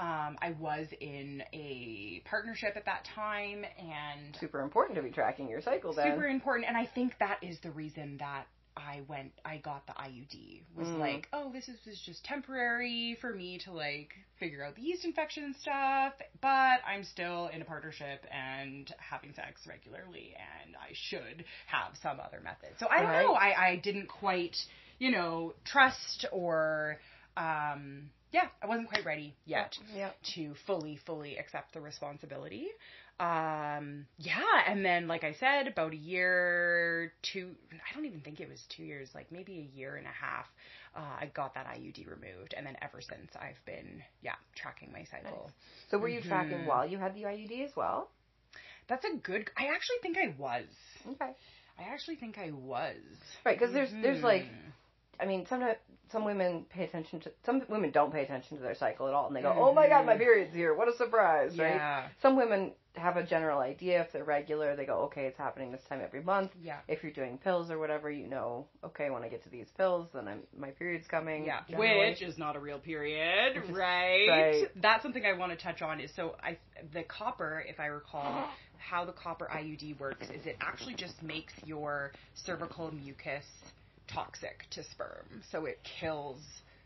[0.00, 5.48] Um, I was in a partnership at that time and Super important to be tracking
[5.48, 6.12] your cycle then.
[6.12, 6.68] super important.
[6.68, 10.62] And I think that is the reason that I went, I got the IUD.
[10.74, 10.98] Was Mm.
[11.00, 15.44] like, oh, this is, just temporary for me to like figure out the yeast infection
[15.44, 20.34] and stuff, but I'm still in a partnership and having sex regularly,
[20.64, 22.70] and I should have some other method.
[22.78, 23.26] So I don't Right.
[23.26, 23.34] know.
[23.34, 24.56] I, I didn't quite
[24.98, 26.98] you know, trust or,
[27.36, 30.10] um, yeah, I wasn't quite ready yet Yeah.
[30.34, 32.68] to fully, fully accept the responsibility.
[33.18, 38.40] Um, yeah, and then, like I said, about a year, two, I don't even think
[38.40, 40.46] it was two years, like maybe a year and a half,
[40.96, 42.54] uh, I got that IUD removed.
[42.56, 45.50] And then ever since, I've been, yeah, tracking my cycle.
[45.90, 46.66] So were you tracking Mhm.
[46.66, 48.10] while you had the IUD as well?
[48.88, 50.66] That's a good, I actually think I was.
[51.06, 51.30] Okay.
[51.78, 52.96] I actually think I was.
[53.44, 54.72] Right, because there's there's like Mhm.
[55.20, 55.62] I mean, some
[56.12, 59.26] some women pay attention to some women don't pay attention to their cycle at all,
[59.26, 60.22] and they go, "Oh my god, my mm-hmm.
[60.22, 60.74] period's here!
[60.74, 62.08] What a surprise!" Right?
[62.22, 64.74] Some women have a general idea if they're regular.
[64.76, 66.78] They go, "Okay, it's happening this time every month." Yeah.
[66.88, 70.08] If you're doing pills or whatever, you know, okay, when I get to these pills,
[70.12, 71.44] then I'm my period's coming.
[71.46, 72.10] Yeah, generally.
[72.10, 74.26] which is not a real period, is- right?
[74.28, 74.64] right.
[74.76, 76.00] That's something I want to touch on.
[76.00, 76.58] Is so I
[76.92, 81.52] the copper, if I recall, how the copper IUD works is it actually just makes
[81.64, 83.44] your cervical mucus
[84.12, 86.38] toxic to sperm, so it kills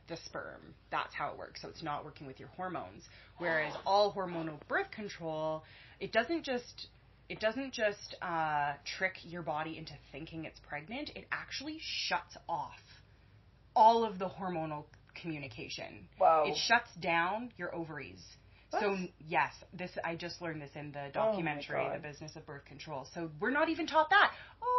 [0.09, 0.61] the sperm.
[0.91, 1.63] That's how it works.
[1.63, 3.05] So it's not working with your hormones.
[3.39, 5.65] Whereas all hormonal birth control,
[6.01, 6.89] it doesn't just
[7.29, 11.11] it doesn't just uh, trick your body into thinking it's pregnant.
[11.15, 12.81] It actually shuts off
[13.75, 14.85] all of the hormonal
[15.21, 16.07] communication.
[16.21, 16.45] Wow.
[16.47, 18.23] It shuts down your ovaries.
[18.81, 18.97] So
[19.29, 21.97] yes, this I just learned this in the Oh documentary, God.
[21.97, 23.07] The Business of Birth Control.
[23.15, 24.33] So we're not even taught that.
[24.61, 24.74] Oh,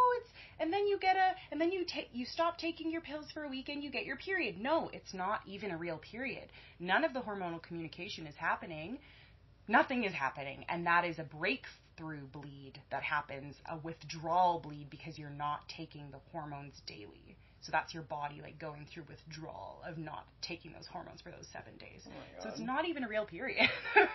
[0.60, 3.44] and then you get a and then you take you stop taking your pills for
[3.44, 4.60] a week and you get your period.
[4.60, 6.50] No, it's not even a real period.
[6.80, 9.00] None of the hormonal communication is happening.
[9.68, 15.18] Nothing is happening, and that is a breakthrough bleed that happens, a withdrawal bleed because
[15.18, 17.36] you're not taking the hormones daily.
[17.66, 21.48] So that's your body like going through withdrawal of not taking those hormones for those
[21.52, 22.04] seven days.
[22.44, 23.68] so it's not even a real period.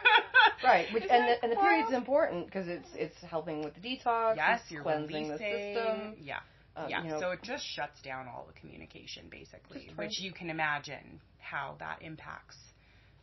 [0.62, 4.36] Right, which and the, and the period's important because it's it's helping with the detox.
[4.36, 5.30] Yes, you're cleansing releasing.
[5.32, 6.14] the system.
[6.22, 6.38] Yeah.
[6.76, 7.02] Um, yeah.
[7.02, 11.20] you know, so it just shuts down all the communication basically, which you can imagine
[11.38, 12.56] how that impacts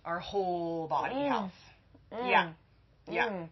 [0.04, 1.28] our whole body Mm.
[1.30, 1.52] health.
[2.12, 2.52] mm, Yeah.
[3.08, 3.30] Yeah.
[3.30, 3.50] mm.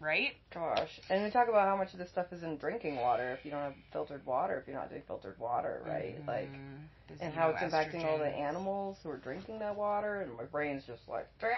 [0.00, 0.32] Right?
[0.54, 3.36] Gosh, and we talk about how much of this stuff is in drinking water.
[3.38, 6.16] If you don't have filtered water, if you're not doing filtered water, right?
[6.26, 6.78] Like, Mhm.
[7.08, 10.44] The and how it's impacting all the animals who are drinking that water, and my
[10.44, 11.50] brain's just like, you're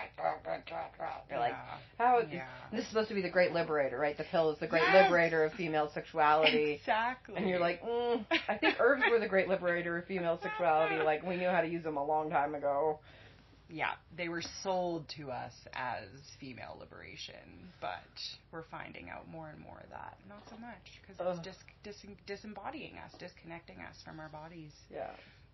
[1.39, 1.79] like, Yeah.
[1.99, 2.19] how?
[2.21, 2.47] Yeah.
[2.73, 4.17] This is supposed to be the great liberator, right?
[4.17, 5.05] The pill is the great Yes!
[5.05, 6.73] liberator of female sexuality.
[6.73, 7.37] Exactly.
[7.37, 10.97] And you're like, mm, I think herbs were the great liberator of female sexuality.
[11.05, 12.99] Like, we knew how to use them a long time ago.
[13.73, 16.05] Yeah, they were sold to us as
[16.39, 18.05] female liberation, but
[18.53, 21.45] we're finding out more and more of that not so much because it's Ugh.
[21.83, 24.73] dis- dis- disembodying us, disconnecting us from our bodies.
[24.93, 25.09] Yeah.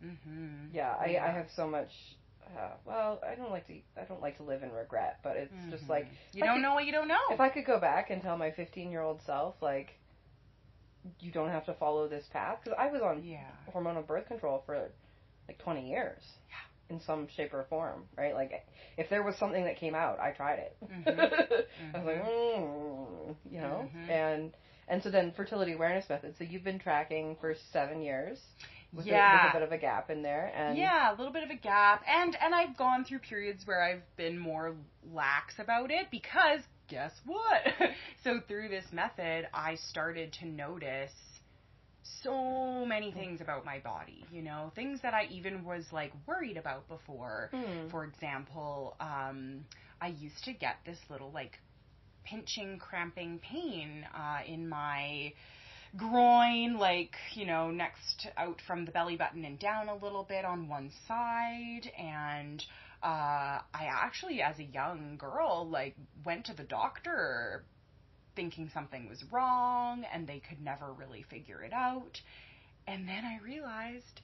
[0.04, 0.74] Mm-hmm.
[0.74, 1.88] Yeah, I, I have so much.
[2.57, 3.74] Uh, well, I don't like to.
[4.00, 6.74] I don't like to live in regret, but it's just like you don't could- know
[6.74, 7.16] what you don't know.
[7.31, 9.90] if I could go back and tell my 15 year old self, like,
[11.20, 13.50] you don't have to follow this path, because I was on yeah.
[13.74, 14.88] hormonal birth control for
[15.46, 16.22] like 20 years.
[16.48, 16.57] Yeah.
[16.90, 18.35] In some shape or form, right?
[18.35, 18.51] Like,
[18.96, 20.77] if there was something that came out, I tried it.
[20.90, 21.09] Mhm.
[21.94, 24.11] I was like, mm, you know, Mhm.
[24.11, 24.53] and
[24.88, 26.35] and so then fertility awareness method.
[26.38, 28.38] So you've been tracking for seven years,
[28.94, 29.42] with, a, Yeah.
[29.44, 31.57] with a bit of a gap in there, and yeah, a little bit of a
[31.57, 34.74] gap, and and I've gone through periods where I've been more
[35.12, 37.62] lax about it because guess what?
[38.24, 41.12] so through this method, I started to notice
[42.03, 44.25] so many things about my body.
[44.33, 47.51] You know, things that I even was like worried about before.
[47.53, 47.89] Hmm.
[47.91, 49.65] For example, um,
[50.01, 51.59] I used to get this little like
[52.25, 55.33] pinching, cramping pain uh, in my
[55.97, 60.45] groin, like, you know, next out from the belly button and down a little bit
[60.45, 61.91] on one side.
[61.99, 62.63] And
[63.03, 67.65] uh, I actually, as a young girl, like, went to the doctor
[68.38, 72.20] thinking something was wrong and they could never really figure it out.
[72.87, 74.20] And then I realized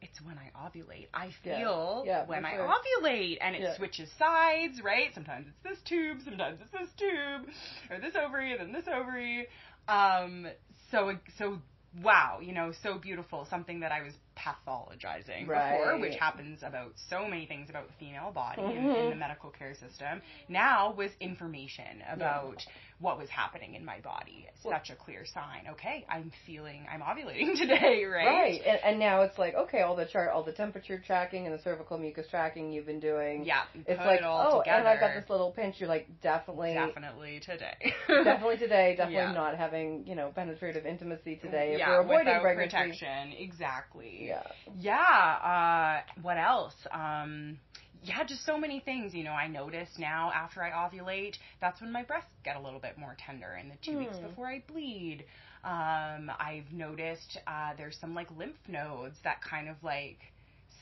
[0.00, 1.08] it's when I ovulate.
[1.12, 2.66] I feel Yeah, when for I sure.
[3.02, 3.76] ovulate and it Yeah.
[3.76, 5.12] switches sides, right?
[5.14, 7.46] Sometimes it's this tube, sometimes it's this tube,
[7.90, 9.46] or this ovary, and then this ovary.
[9.86, 10.48] Um,
[10.90, 11.58] so, so
[12.02, 13.46] wow, you know, so beautiful.
[13.50, 18.32] Something that I was pathologizing before, which happens about so many things about the female
[18.32, 19.10] body in, in Mhm.
[19.10, 20.22] the medical care system.
[20.48, 22.64] Now was information about
[23.02, 24.46] what was happening in my body.
[24.62, 25.64] Such a clear sign.
[25.72, 28.26] Okay, I'm feeling, I'm ovulating today, right?
[28.26, 31.58] Right, and, and now it's like okay, all the chart, all the temperature tracking and
[31.58, 33.44] the cervical mucus tracking you've been doing.
[33.44, 33.62] Yeah.
[33.74, 34.78] it's like it all oh, together.
[34.78, 35.76] and I've got this little pinch.
[35.80, 37.92] You're like definitely, Definitely today.
[38.08, 39.32] definitely today, definitely Yeah.
[39.32, 41.72] not having you know penetrative intimacy today.
[41.72, 43.32] If yeah, we're avoiding pregnancy, protection.
[43.36, 44.26] Exactly.
[44.28, 44.42] yeah,
[44.78, 46.02] Yeah.
[46.06, 46.74] Uh, what else?
[46.92, 47.58] Um,
[48.02, 49.14] yeah, just so many things.
[49.14, 52.80] You know, I notice now after I ovulate, that's when my breasts get a little
[52.80, 54.26] bit more tender, in the two weeks Hmm.
[54.28, 55.24] before I bleed.
[55.64, 60.18] Um, I've noticed uh, there's some like lymph nodes that kind of like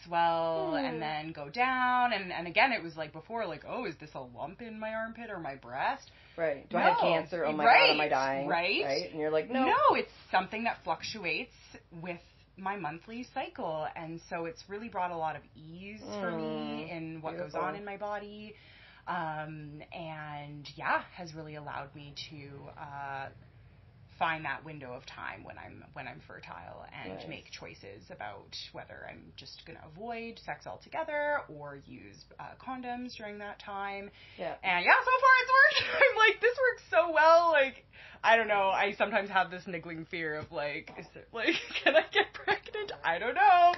[0.05, 0.85] swell Hmm.
[0.85, 4.09] and then go down and and again it was like before like oh is this
[4.15, 6.67] a lump in my armpit or my breast Right.
[6.71, 7.45] Do I have cancer?
[7.45, 8.49] Oh my god, am I dying?
[8.49, 8.83] Right.
[8.83, 9.11] Right.
[9.11, 9.67] And you're like, no.
[9.67, 11.53] no it's something that fluctuates
[12.01, 12.21] with
[12.61, 16.97] my monthly cycle and so it's really brought a lot of ease for me Mm,
[16.97, 18.55] in what goes on in my body
[19.09, 22.49] um, and yeah has really allowed me to
[22.81, 23.29] uh,
[24.19, 27.27] find that window of time when I'm when I'm fertile and Nice.
[27.27, 33.17] make choices about whether I'm just going to avoid sex altogether or use uh, condoms
[33.17, 34.11] during that time.
[34.39, 34.55] Yeah.
[34.63, 35.97] And yeah, so far it's worked.
[36.13, 37.51] I'm like, this works so well.
[37.51, 37.87] Like,
[38.23, 38.69] I don't know.
[38.69, 42.27] I sometimes have this niggling fear of like, is it like, can I get
[43.05, 43.75] I don't know.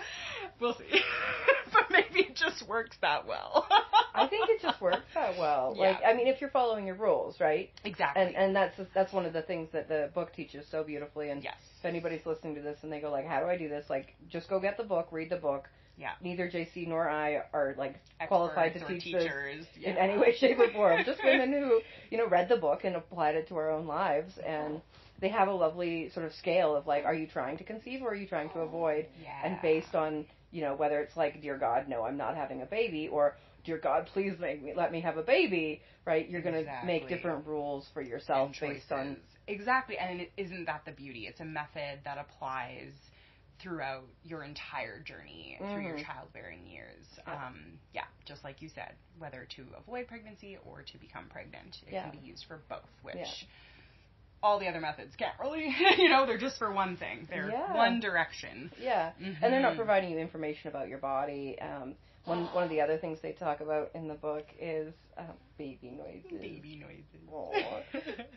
[0.60, 1.00] We'll see.
[1.72, 3.66] but maybe it just works that well.
[4.14, 5.74] I think it just works that well.
[5.76, 5.90] Yeah.
[5.90, 7.70] Like, I mean, if you're following your rules, right?
[7.84, 8.22] exactly.
[8.22, 11.30] And and that's that's one of the things that the book teaches so beautifully.
[11.30, 11.54] And yes.
[11.78, 14.14] if anybody's listening to this and they go like, "How do I do this?" Like,
[14.28, 15.68] just go get the book, read the book.
[15.96, 16.12] Yeah.
[16.22, 19.66] Neither Jaycee nor I are like qualified to Experts teach this teachers.
[19.82, 21.02] in any way, shape, or form.
[21.06, 24.32] Just women who you know read the book and applied it to our own lives,
[24.44, 24.80] and
[25.22, 28.10] they have a lovely sort of scale of like, are you trying to conceive or
[28.10, 29.06] are you trying to avoid?
[29.22, 29.30] Yeah.
[29.44, 32.66] And based on you know whether it's like, dear God, no, I'm not having a
[32.66, 35.80] baby, or dear God, please make me let me have a baby.
[36.04, 36.28] Right?
[36.28, 39.16] You're going to make different rules for yourself based on
[39.48, 42.92] exactly and it, isn't that the beauty it's a method that applies
[43.60, 46.04] throughout your entire journey through your Mhm.
[46.06, 47.46] childbearing years Yeah.
[47.46, 51.92] um, yeah just like you said whether to avoid pregnancy or to become pregnant it
[51.92, 52.08] Yeah.
[52.08, 53.48] can be used for both which Yeah.
[54.42, 57.76] All the other methods can't really you know they're just for one thing they're Yeah.
[57.76, 59.76] one direction Yeah, and they're not Mhm.
[59.76, 61.58] providing you information about your body.
[61.60, 65.22] Um, one one of the other things they talk about in the book is uh,
[65.58, 66.40] baby noises.
[66.40, 67.06] baby noises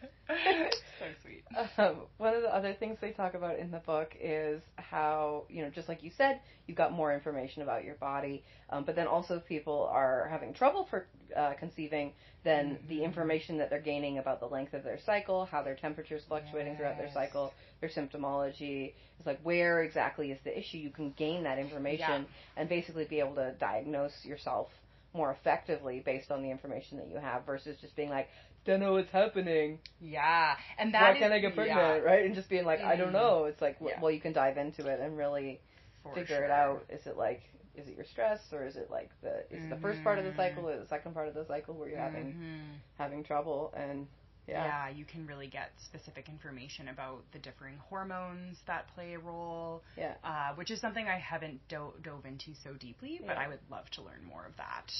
[0.99, 1.43] so sweet
[1.77, 5.61] Um, one of the other things they talk about in the book is how you
[5.61, 9.07] know, just like you said, you've got more information about your body, um, but then
[9.07, 14.17] also if people are having trouble for uh, conceiving, then the information that they're gaining
[14.19, 17.89] about the length of their cycle, how their temperature is fluctuating throughout their cycle, their
[17.89, 20.77] symptomology, is like where exactly is the issue.
[20.77, 22.23] You can gain that information Yeah.
[22.57, 24.69] and basically be able to diagnose yourself
[25.15, 28.27] more effectively based on the information that you have versus just being like,
[28.65, 29.79] don't know what's happening.
[30.01, 31.79] yeah and that Why is- can't I get pregnant?
[31.79, 32.25] yeah, Right?
[32.25, 33.13] And just being like, I don't Mm.
[33.13, 33.45] know.
[33.45, 33.99] It's like, Yeah.
[34.01, 35.61] well, you can dive into it and really
[36.03, 36.83] for figure it out.
[36.89, 37.41] Is it like,
[37.75, 40.25] is it your stress or is it like the is it the first part of
[40.25, 40.35] the Mhm.
[40.37, 42.79] cycle or the second part of the cycle where you're having Mhm.
[42.97, 43.73] having trouble?
[43.75, 44.07] And
[44.47, 49.19] yeah, Yeah, you can really get specific information about the differing hormones that play a
[49.19, 53.43] role, yeah, uh, which is something I haven't do- dove into so deeply, but Yeah.
[53.43, 54.91] I would love to learn more of that.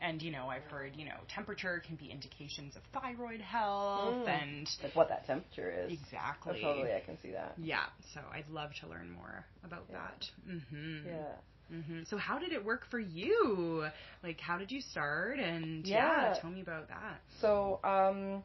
[0.00, 4.28] And, you know, I've heard, you know, temperature can be indications of thyroid health Mm.
[4.28, 5.92] and like what that temperature is.
[5.92, 6.60] exactly.
[6.64, 7.54] Oh, totally, I can see that.
[7.58, 9.98] Yeah, so I'd love to learn more about Yeah.
[9.98, 10.30] that.
[10.44, 11.36] hmm Yeah.
[11.68, 13.88] hmm So how did it work for you?
[14.22, 15.38] Like, how did you start?
[15.38, 16.34] And yeah, Yeah.
[16.40, 17.20] tell me about that.
[17.40, 18.44] So, um,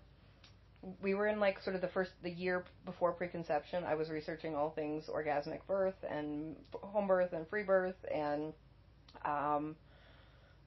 [1.01, 3.83] we were in like sort of the first the year before preconception.
[3.83, 8.53] I was researching all things orgasmic birth and home birth and free birth, and
[9.25, 9.75] um,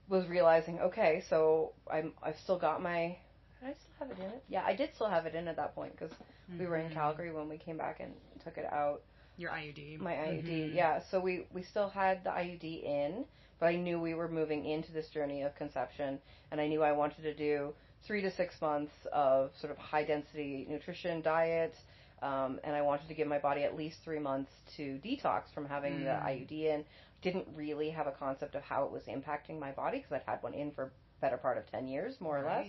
[0.08, 3.16] was realizing, okay, so I'm I've still got my.
[3.60, 4.42] Did I still have it in it?
[4.48, 6.14] Yeah, I did still have it in at that point because
[6.58, 6.94] we were in Mhm.
[6.94, 9.02] Calgary when we came back and took it out.
[9.36, 9.98] Your IUD.
[10.00, 10.74] My IUD, Mhm.
[10.74, 11.00] yeah.
[11.10, 13.24] So we we still had the IUD in,
[13.58, 16.92] but I knew we were moving into this journey of conception, and I knew I
[16.92, 17.74] wanted to do
[18.06, 21.74] three to six months of sort of high density nutrition diet,
[22.22, 25.66] um, and I wanted to give my body at least three months to detox from
[25.66, 26.24] having the Mm.
[26.26, 26.84] IUD in.
[27.22, 30.42] Didn't really have a concept of how it was impacting my body because I'd had
[30.42, 32.66] one in for better part of ten years, more or less.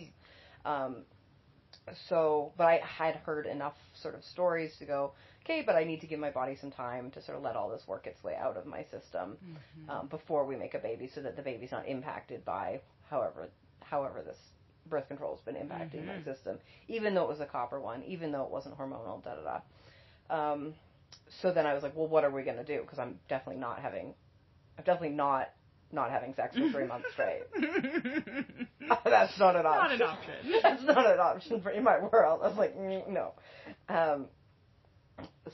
[0.66, 1.06] Um,
[2.10, 5.14] so, but I had heard enough sort of stories to go,
[5.44, 7.70] okay, but I need to give my body some time to sort of let all
[7.70, 9.90] this work its way out of my system Mhm.
[9.90, 13.50] um, before we make a baby, so that the baby's not impacted by however
[13.82, 14.38] however this
[14.88, 16.26] birth control has been impacting my Mhm.
[16.26, 19.42] system, even though it was a copper one, even though it wasn't hormonal, da da
[19.42, 19.62] da.
[20.30, 20.76] Um,
[21.42, 22.82] so then I was like, well, what are we gonna do?
[22.82, 24.14] Because I'm definitely not having,
[24.78, 25.50] I'm definitely not
[25.94, 27.44] not having sex for three months straight.
[29.06, 30.00] That's not an option.
[30.00, 30.34] Not an option.
[30.64, 32.42] That's not an option for in my world.
[32.44, 33.34] I was like, mm, no.
[33.90, 34.28] Um,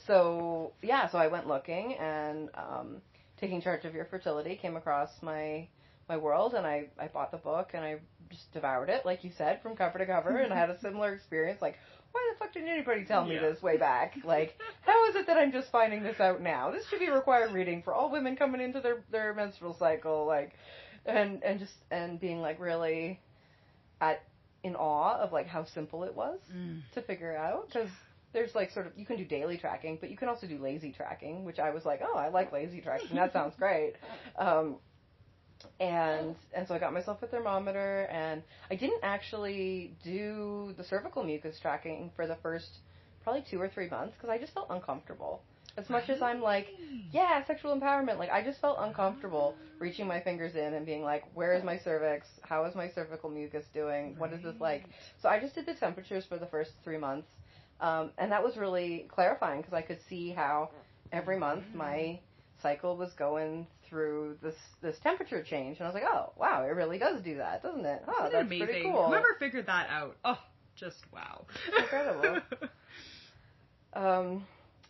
[0.06, 3.02] so yeah, so I went looking and um,
[3.40, 5.68] taking charge of your fertility came across my
[6.10, 7.98] my world, and I I bought the book and I
[8.30, 11.14] just devoured it, like you said, from cover to cover, and I had a similar
[11.14, 11.62] experience.
[11.62, 11.78] Like,
[12.12, 13.42] why the fuck didn't anybody tell me Yeah.
[13.42, 14.16] this way back?
[14.24, 16.72] Like, how is it that I'm just finding this out now?
[16.72, 20.54] This should be required reading for all women coming into their their menstrual cycle, like,
[21.06, 23.20] and and just and being like really
[24.02, 24.24] at
[24.64, 26.82] in awe of like how simple it was Mm.
[26.94, 27.90] to figure out because
[28.34, 30.92] there's like sort of you can do daily tracking, but you can also do lazy
[30.92, 33.16] tracking, which I was like, oh, I like lazy tracking.
[33.16, 33.94] That sounds great.
[34.38, 34.78] Um,
[35.80, 41.24] and and so I got myself a thermometer, and I didn't actually do the cervical
[41.24, 42.80] mucus tracking for the first
[43.24, 45.42] probably two or three months because I just felt uncomfortable.
[45.78, 46.68] As much as I'm like,
[47.12, 51.24] yeah, sexual empowerment, like I just felt uncomfortable reaching my fingers in and being like,
[51.36, 52.28] where is my cervix?
[52.42, 54.16] How is my cervical mucus doing?
[54.18, 54.90] What is this like?
[55.22, 57.28] So I just did the temperatures for the first three months,
[57.80, 60.70] um, and that was really clarifying because I could see how
[61.12, 62.20] every month my
[62.62, 66.70] cycle was going through this this temperature change, and I was like, oh wow, it
[66.70, 68.04] really does do that, doesn't it?
[68.08, 68.66] Oh, Isn't that's amazing?
[68.68, 69.08] pretty cool.
[69.08, 70.40] Whoever figured that out, oh,
[70.76, 71.46] just wow.
[71.78, 72.42] Incredible.
[73.94, 74.46] Um,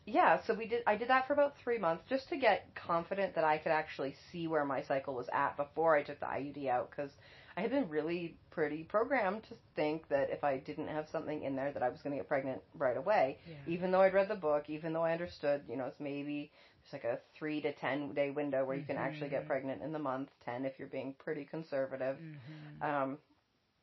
[0.06, 0.84] yeah, so we did.
[0.86, 4.16] I did that for about three months just to get confident that I could actually
[4.32, 7.12] see where my cycle was at before I took the IUD out because
[7.58, 11.56] I had been really pretty programmed to think that if I didn't have something in
[11.56, 13.40] there that I was going to get pregnant right away.
[13.48, 13.56] Yeah.
[13.66, 16.52] Even though I'd read the book, even though I understood, you know, it's maybe
[16.84, 19.48] it's like a three to ten day window where you can actually get Mhm.
[19.48, 22.84] pregnant in the month, ten if you're being pretty conservative Mhm.
[22.88, 23.18] um,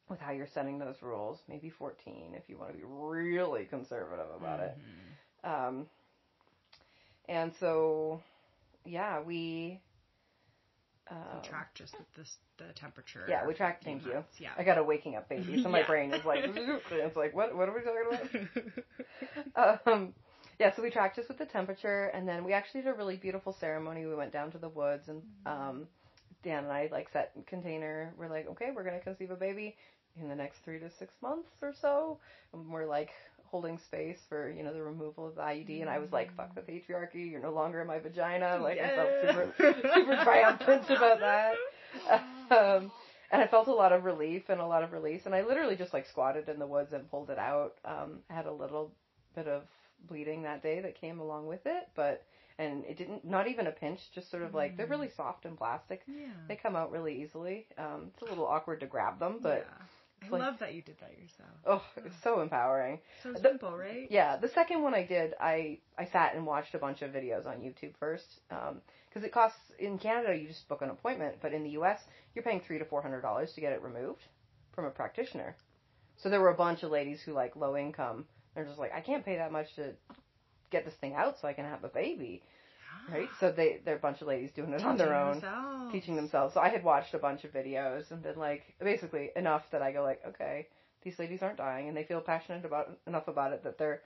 [0.08, 1.42] with how you're setting those rules.
[1.48, 4.78] Maybe 14 if you want to be really conservative about it.
[5.44, 5.68] Mhm.
[5.68, 5.90] Um,
[7.28, 8.22] and so,
[8.84, 9.80] yeah, we.
[11.10, 13.24] Um, track just with this the temperature.
[13.28, 13.84] yeah, we tracked.
[13.84, 14.24] few Thank you.
[14.38, 14.50] Yeah.
[14.56, 15.86] I got a waking up baby, so my Yeah.
[15.86, 16.44] brain is like,
[16.92, 17.54] it's like, what?
[17.54, 18.60] What are we talking
[19.54, 19.86] about?
[19.86, 20.14] um,
[20.58, 23.16] yeah, so we tracked just with the temperature, and then we actually did a really
[23.16, 24.06] beautiful ceremony.
[24.06, 25.86] We went down to the woods, and um,
[26.42, 28.14] Dan and I like set container.
[28.16, 29.76] We're like, okay, we're gonna conceive a baby
[30.20, 32.18] in the next three to six months or so.
[32.52, 33.10] And we're like
[33.54, 36.56] holding space for you know the removal of the IUD, and I was like, fuck
[36.56, 37.30] the patriarchy.
[37.30, 38.58] You're no longer in my vagina.
[38.60, 41.54] Like I felt super super triumphant about that.
[42.50, 42.90] Um,
[43.30, 45.22] and I felt a lot of relief and a lot of release.
[45.26, 47.74] And I literally just like squatted in the woods and pulled it out.
[47.84, 48.92] Um, I had a little
[49.36, 49.62] bit of
[50.08, 52.24] bleeding that day that came along with it, but
[52.58, 55.56] and it didn't not even a pinch, just sort of like they're really soft and
[55.56, 56.02] plastic.
[56.08, 56.26] Yeah.
[56.48, 57.66] They come out really easily.
[57.78, 59.84] Um, it's a little awkward to grab them, but yeah.
[60.22, 61.50] I like- love that you did that yourself.
[61.66, 63.00] oh, it's so empowering.
[63.22, 64.10] So The- simple, right?
[64.10, 67.46] Yeah, the second one I did, I I sat and watched a bunch of videos
[67.46, 71.52] on YouTube first, um, because it costs in Canada you just book an appointment, but
[71.52, 72.00] in the U.S.
[72.34, 74.22] you're paying three to four hundred dollars to get it removed
[74.72, 75.56] from a practitioner.
[76.16, 78.26] So there were a bunch of ladies who like low income.
[78.54, 79.94] They're just like, I can't pay that much to
[80.70, 82.42] get this thing out so I can have a baby,
[83.10, 83.28] right?
[83.40, 85.92] So they they're a bunch of ladies doing it on their own Themselves.
[85.92, 86.54] teaching themselves.
[86.54, 89.92] So I had watched a bunch of videos and been like, basically enough that I
[89.92, 90.68] go like, okay,
[91.02, 94.02] these ladies aren't dying and they feel passionate about enough about it that they're,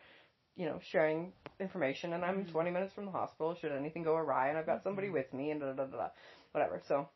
[0.57, 2.13] you know, sharing information.
[2.13, 2.53] And I'm mm-hmm.
[2.53, 3.57] 20 minutes from the hospital.
[3.61, 5.15] Should anything go awry, and I've got somebody mm-hmm.
[5.15, 6.09] with me, and da da da da,
[6.53, 6.81] whatever.
[6.87, 7.09] So.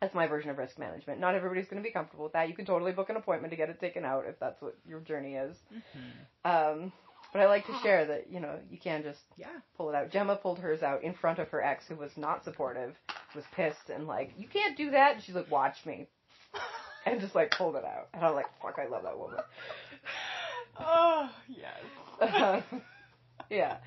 [0.00, 1.18] That's my version of risk management.
[1.18, 2.48] Not everybody's going to be comfortable with that.
[2.48, 5.00] You can totally book an appointment to get it taken out if that's what your
[5.00, 5.56] journey is.
[5.74, 6.82] Mm-hmm.
[6.84, 6.92] Um,
[7.32, 9.46] but I like to share that you know you can just Yeah.
[9.76, 10.10] pull it out.
[10.10, 12.94] Gemma pulled hers out in front of her ex, who was not supportive,
[13.34, 15.14] was pissed, and like, you can't do that.
[15.16, 16.08] And she's like, watch me,
[17.06, 18.08] and just like pulled it out.
[18.14, 19.38] And I'm like, fuck, I love that woman.
[20.80, 22.62] Oh yes.
[23.50, 23.78] yeah.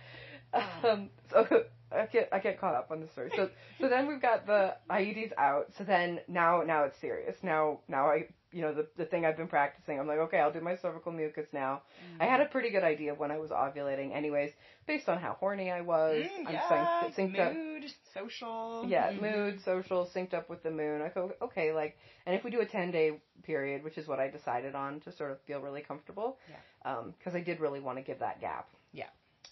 [0.84, 1.46] Um, so
[1.92, 3.32] I get I get caught up on the story.
[3.36, 5.68] So so then we've got the IUDs out.
[5.78, 7.36] So then now now it's serious.
[7.44, 9.99] Now now I you know the the thing I've been practicing.
[9.99, 11.82] I'm like okay I'll do my cervical mucus now.
[12.20, 14.52] I had a pretty good idea of when I was ovulating, anyways,
[14.88, 16.26] based on how horny I was.
[16.26, 16.62] Mm, I'm yeah.
[16.70, 17.54] synced, synced up.
[17.54, 18.86] mood, social.
[18.88, 19.22] Yeah, Mhm.
[19.22, 21.02] mood, social, synced up with the moon.
[21.02, 24.20] I go, okay, like, and if we do a 10 day period, which is what
[24.20, 26.58] I decided on to sort of feel really comfortable, Yeah.
[26.91, 28.70] um, because I did really want to give that gap.
[28.91, 29.10] Yeah.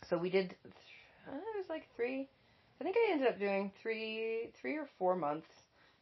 [0.07, 0.55] So we did,
[1.27, 2.29] uh, it was like three,
[2.79, 5.47] I think I ended up doing three, three or four months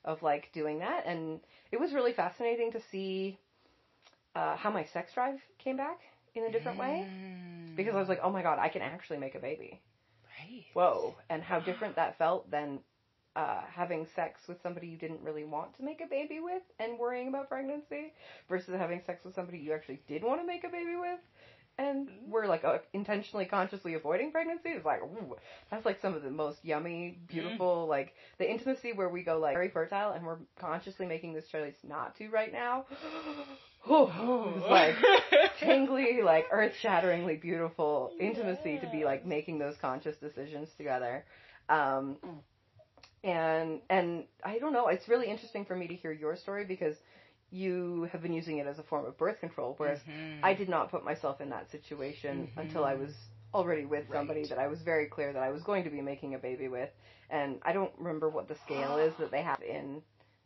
[0.06, 1.40] of like doing that, and
[1.72, 3.38] it was really fascinating to see
[4.36, 6.00] uh, how my sex drive came back
[6.36, 7.08] in a different way.
[7.10, 7.76] Mm.
[7.76, 9.82] Because I was like, oh my god, I can actually make a baby
[10.40, 10.66] right.
[10.74, 12.80] whoa, and how different that felt than
[13.36, 16.98] uh, having sex with somebody you didn't really want to make a baby with and
[16.98, 18.14] worrying about pregnancy
[18.50, 21.20] versus having sex with somebody you actually did want to make a baby with
[21.78, 25.36] and were like uh, intentionally consciously avoiding pregnancy it's like ooh,
[25.70, 29.54] that's like some of the most yummy beautiful like the intimacy where we go like
[29.54, 32.86] very fertile and we're consciously making this choice not to right now.
[33.86, 34.96] Whew, it like
[35.60, 41.24] tingly, like earth shatteringly beautiful intimacy to be like making those conscious decisions together.
[41.70, 42.18] Um,
[43.24, 46.96] and and I don't know, it's really interesting for me to hear your story because
[47.52, 50.44] you have been using it as a form of birth control, whereas Mhm.
[50.44, 52.52] I did not put myself in that situation Mhm.
[52.58, 53.12] until I was
[53.54, 56.34] already with somebody that I was very clear that I was going to be making
[56.36, 56.90] a baby with.
[57.30, 60.02] And I don't remember what the scale is that they have in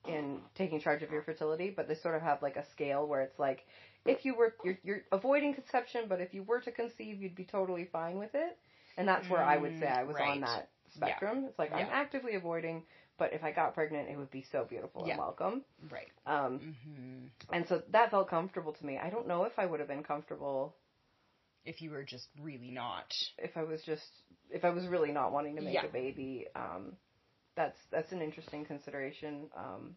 [0.05, 3.21] in taking charge of your fertility, but they sort of have like a scale where
[3.21, 3.65] it's like
[4.05, 7.43] if you were you're, you're avoiding conception, but if you were to conceive, you'd be
[7.45, 8.57] totally fine with it.
[8.97, 10.27] And that's where I would say I was Mm, right.
[10.29, 11.45] on that spectrum.
[11.47, 12.83] It's like I'm actively avoiding,
[13.21, 15.11] but if I got pregnant, it would be so beautiful Yeah.
[15.11, 15.63] and welcome.
[15.91, 16.09] Right.
[16.25, 18.97] Um, hmm and so that felt comfortable to me.
[18.97, 20.75] I don't know if I would have been comfortable
[21.63, 23.13] If you were just really not.
[23.37, 24.07] if I was just
[24.49, 25.85] if I was really not wanting to make Yeah.
[25.85, 26.47] a baby.
[26.55, 26.93] Um,
[27.55, 29.51] that's that's an interesting consideration.
[29.55, 29.95] Um,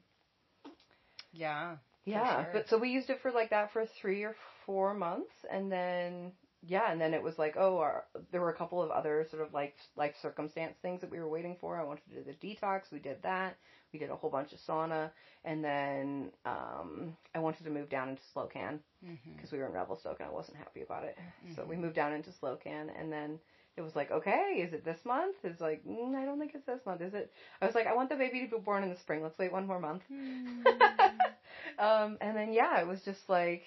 [1.33, 1.77] Yeah.
[2.05, 2.51] yeah, sure.
[2.53, 6.33] but so we used it for like that for three or four months, and then
[6.67, 9.43] yeah, and then it was like oh, our, there were a couple of other sort
[9.43, 11.79] of like life circumstance things that we were waiting for.
[11.79, 12.93] I wanted to do the detox.
[12.93, 13.57] We did that.
[13.93, 15.11] We did a whole bunch of sauna,
[15.45, 19.37] and then um, I wanted to move down into Slocan Mm-hmm.
[19.37, 21.19] because we were in Revelstoke and I wasn't happy about it.
[21.55, 23.39] So we moved down into Slocan and then
[23.77, 25.37] it was like, okay, is it this month?
[25.45, 27.03] It's like, mm, I don't think it's this month.
[27.03, 27.31] Is it?
[27.61, 29.23] I was like, I want the baby to be born in the spring.
[29.23, 30.03] Let's wait one more month.
[31.79, 33.65] um, and then yeah, it was just like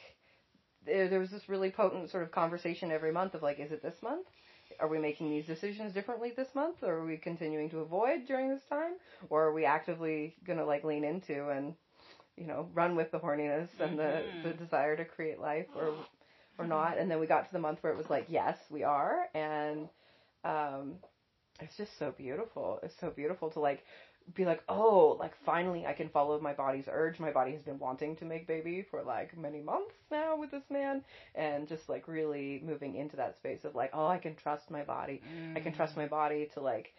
[0.87, 3.95] there, was this really potent sort of conversation every month of like, is it this
[4.01, 4.25] month?
[4.79, 8.49] Are we making these decisions differently this month, or are we continuing to avoid during
[8.49, 8.93] this time,
[9.29, 11.73] or are we actively gonna like lean into and
[12.35, 15.93] you know run with the horniness and the the desire to create life, or
[16.59, 16.97] or not?
[16.97, 19.89] And then we got to the month where it was like, yes, we are, and
[20.43, 20.95] um,
[21.59, 22.79] it's just so beautiful.
[22.83, 23.83] It's so beautiful to like
[24.33, 27.19] be like, oh, like finally I can follow my body's urge.
[27.19, 30.69] My body has been wanting to make baby for like many months now with this
[30.69, 31.03] man,
[31.35, 34.83] and just like really moving into that space of like, oh, I can trust my
[34.83, 35.21] body.
[35.55, 36.93] I can trust my body to like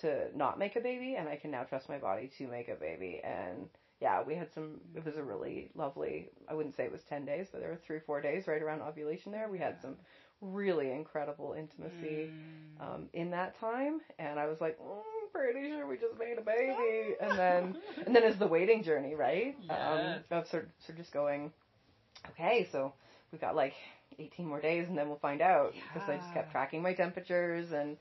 [0.00, 2.74] to not make a baby, and I can now trust my body to make a
[2.74, 3.20] baby.
[3.24, 3.68] And
[4.00, 4.80] yeah, we had some.
[4.94, 6.28] It was a really lovely.
[6.48, 8.82] I wouldn't say it was ten days, but there were three, four days right around
[8.82, 9.32] ovulation.
[9.32, 9.96] There, we had some
[10.40, 12.28] really incredible intimacy
[12.80, 15.00] um, in that time, and I was like, mm,
[15.34, 17.76] pretty sure we just made a baby, and then
[18.06, 19.56] and then is the waiting journey, right?
[19.70, 21.52] Um, of sort sort of just going,
[22.30, 22.92] okay, so
[23.32, 23.74] we've got like
[24.18, 27.72] 18 more days, and then we'll find out because I just kept tracking my temperatures
[27.72, 27.96] and.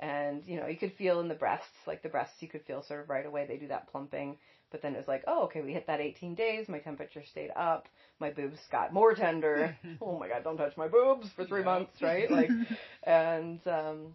[0.00, 2.82] And you know, you could feel in the breasts, like the breasts, you could feel
[2.82, 3.46] sort of right away.
[3.46, 4.36] They do that plumping,
[4.70, 6.68] but then it was like, oh, okay, we hit that 18 days.
[6.68, 7.88] My temperature stayed up.
[8.20, 9.76] My boobs got more tender.
[10.00, 11.64] oh my god, don't touch my boobs for three Yeah.
[11.64, 12.30] months, right?
[12.30, 12.50] Like,
[13.02, 14.14] and um,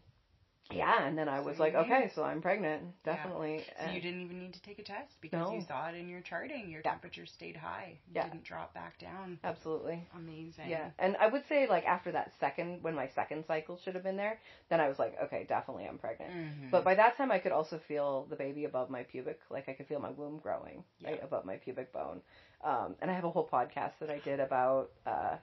[0.72, 3.16] yeah, and then I was So like, you okay, so I'm pregnant, Yeah.
[3.16, 3.64] definitely.
[3.80, 5.54] So you didn't even need to take a test because No.
[5.56, 6.70] you saw it in your charting.
[6.70, 6.92] Your Yeah.
[6.92, 8.00] temperature stayed high.
[8.08, 8.24] It Yeah.
[8.24, 9.40] Didn't drop back down.
[9.44, 10.08] Absolutely.
[10.16, 10.70] Amazing.
[10.70, 14.04] Yeah, and I would say like after that second, when my second cycle should have
[14.04, 14.40] been there,
[14.70, 16.32] then I was like, okay, definitely I'm pregnant.
[16.32, 16.72] Mhm.
[16.72, 19.74] But by that time, I could also feel the baby above my pubic, like I
[19.74, 22.22] could feel my womb growing right above my pubic bone.
[22.64, 25.38] Um, and I have a whole podcast that I did about uh,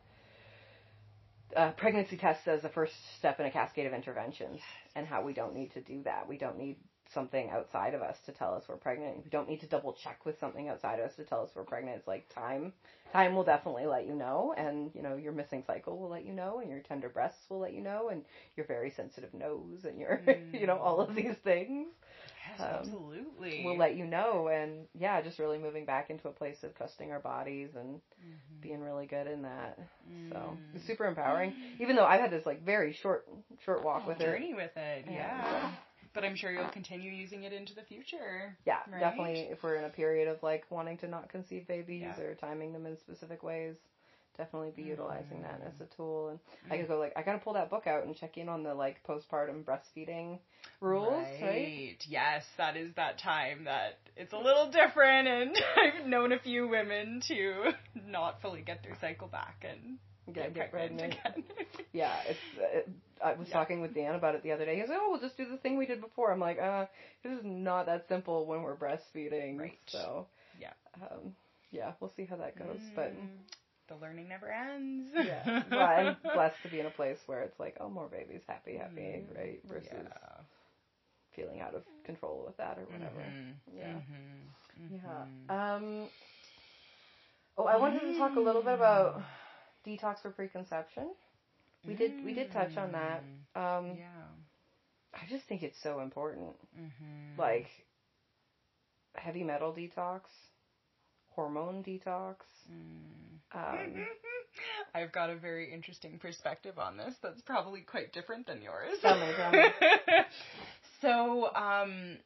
[1.57, 4.61] uh, pregnancy tests as the first step in a cascade of interventions,
[4.95, 6.29] and how we don't need to do that.
[6.29, 6.77] We don't need
[7.13, 9.25] something outside of us to tell us we're pregnant.
[9.25, 11.65] We don't need to double check with something outside of us to tell us we're
[11.65, 11.99] pregnant.
[11.99, 12.73] It's like time.
[13.13, 16.33] Time will definitely let you know, and you know your missing cycle will let you
[16.33, 18.23] know, and your tender breasts will let you know, and
[18.57, 20.23] your very sensitive nose, and your
[20.53, 21.89] you know all of these things
[22.59, 23.65] Yes, um, absolutely.
[23.65, 24.49] will let you know.
[24.49, 28.01] And yeah, just really moving back into a place of trusting our bodies and
[28.61, 29.79] being really good in that.
[30.31, 31.55] So it's super empowering.
[31.81, 33.27] Even though I've had this like very short
[33.65, 34.25] short walk with it.
[34.25, 35.05] journey with it.
[35.07, 35.13] Yeah.
[35.45, 35.71] Yeah.
[36.13, 38.57] But I'm sure you'll continue using it into the future.
[38.67, 38.99] Yeah, Right?
[39.01, 39.47] definitely.
[39.51, 42.21] If we're in a period of like wanting to not conceive babies Yeah.
[42.25, 43.77] or timing them in specific ways,
[44.37, 45.97] definitely be utilizing that as a Mm.
[45.97, 46.29] tool.
[46.31, 46.41] And
[46.73, 48.75] I could go like I gotta pull that book out and check in on the
[48.75, 50.41] like postpartum breastfeeding
[50.81, 51.97] rules, right?
[52.09, 56.69] Yes, that is that time that it's a little different, and I've known a few
[56.69, 57.73] women to
[58.07, 59.99] not fully get their cycle back and
[60.35, 61.15] Get, get pregnant.
[61.25, 61.45] again.
[61.93, 62.39] Yeah, it's.
[62.57, 62.89] It,
[63.23, 63.55] I was Yeah.
[63.55, 64.77] talking with Dan about it the other day.
[64.77, 66.87] He was like, "Oh, we'll just do the thing we did before." I'm like, "Uh,
[67.25, 69.79] this is not that simple when we're breastfeeding." Right.
[69.91, 70.27] So.
[70.59, 70.73] Yeah.
[71.03, 71.35] Um,
[71.73, 73.27] yeah, we'll see how that goes, but Mm,
[73.89, 75.09] the learning never ends.
[75.15, 78.41] yeah, well, I'm blessed to be in a place where it's like, oh, more babies,
[78.47, 79.61] happy, happy, right?
[79.69, 80.40] Versus Yeah.
[81.35, 83.21] Feeling out of control with that or whatever.
[83.21, 83.55] Mhm.
[83.73, 84.01] Yeah.
[84.81, 85.01] Mhm.
[85.49, 85.75] Yeah.
[85.75, 86.11] Um.
[87.59, 89.23] Oh, I wanted to talk a little bit about
[89.87, 91.15] detox for preconception.
[91.87, 93.23] We did we did touch on that.
[93.55, 94.27] Um, Yeah.
[95.15, 96.57] I just think it's so important.
[96.79, 97.37] Mhm.
[97.39, 97.69] Like
[99.17, 100.23] heavy metal detox,
[101.31, 102.37] hormone detox.
[103.53, 104.07] Um,
[104.95, 108.99] I've got a very interesting perspective on this that's probably quite different than yours.
[109.01, 109.65] Tell me, tell me.
[111.01, 112.17] so, um,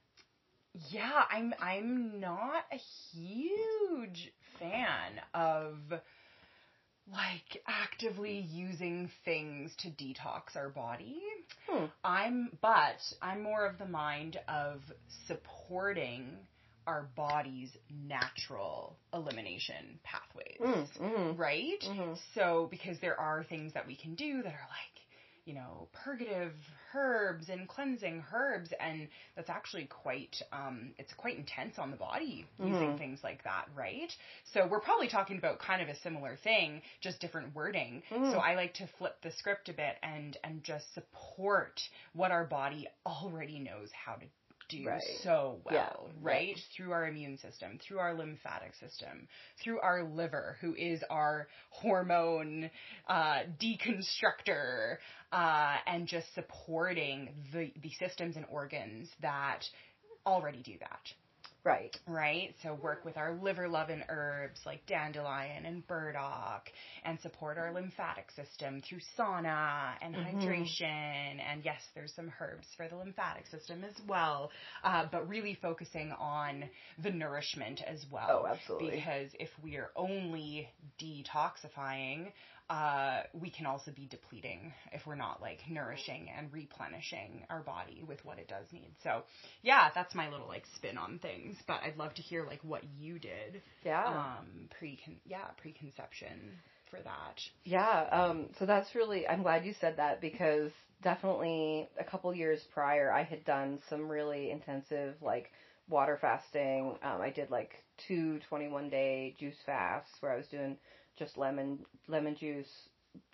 [0.91, 2.81] yeah, I'm I'm not a
[3.13, 5.77] huge fan of
[7.13, 11.21] like actively using things to detox our body.
[11.69, 11.85] Hmm.
[12.03, 14.81] I'm but I'm more of the mind of
[15.27, 16.25] supporting
[16.87, 17.71] our body's
[18.07, 20.59] natural elimination pathways.
[20.61, 21.39] Mm, mhm.
[21.39, 21.81] Right?
[21.81, 22.19] Mhm.
[22.35, 24.94] So, because there are things that we can do that are like,
[25.45, 26.53] you know, purgative
[26.95, 32.47] herbs and cleansing herbs, and that's actually quite, um, it's quite intense on the body
[32.59, 32.99] using Mhm.
[32.99, 34.13] things like that, right?
[34.53, 38.03] So, we're probably talking about kind of a similar thing, just different wording.
[38.11, 38.33] Mhm.
[38.33, 41.81] So, I like to flip the script a bit and and just support
[42.15, 44.27] what our body already knows how to
[44.69, 45.03] do Right.
[45.23, 46.23] so well, Yeah.
[46.23, 46.59] right?
[46.75, 49.29] Through our immune system, through our lymphatic system,
[49.63, 52.71] through our liver, who is our hormone
[53.07, 54.97] uh, deconstructor,
[55.35, 59.61] uh, and just supporting the, the systems and organs that
[60.27, 61.13] already do that
[61.65, 61.99] Right.
[62.09, 62.55] right?
[62.63, 66.71] So work with our liver loving herbs like dandelion and burdock
[67.05, 70.17] and support our lymphatic system through sauna and Mhm.
[70.17, 71.41] hydration.
[71.51, 74.51] And yes, there's some herbs for the lymphatic system as well,
[74.85, 76.69] uh, but really focusing on
[77.03, 78.43] the nourishment as well.
[78.43, 79.01] Oh, absolutely.
[79.01, 80.69] Because if we are only
[81.01, 82.33] detoxifying,
[82.71, 88.03] uh, we can also be depleting if we're not like nourishing and replenishing our body
[88.07, 88.95] with what it does need.
[89.03, 89.23] So,
[89.63, 91.57] yeah, that's my little like spin on things.
[91.67, 94.07] But I'd love to hear like what you did, Yeah.
[94.07, 96.59] um, pre yeah preconception
[96.91, 97.41] for that.
[97.65, 100.71] Yeah, um, so that's really, I'm glad you said that because
[101.03, 105.51] definitely a couple years prior, I had done some really intensive, like,
[105.89, 106.97] water fasting.
[107.03, 107.75] Um, I did like
[108.09, 110.77] two 21 day juice fasts where I was doing
[111.19, 112.69] just lemon, lemon juice,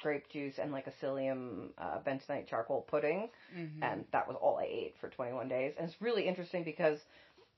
[0.00, 3.30] grape juice, and like a psyllium, uh, bentonite charcoal pudding.
[3.56, 3.82] Mm-hmm.
[3.82, 5.74] And that was all I ate for 21 days.
[5.78, 6.98] And it's really interesting because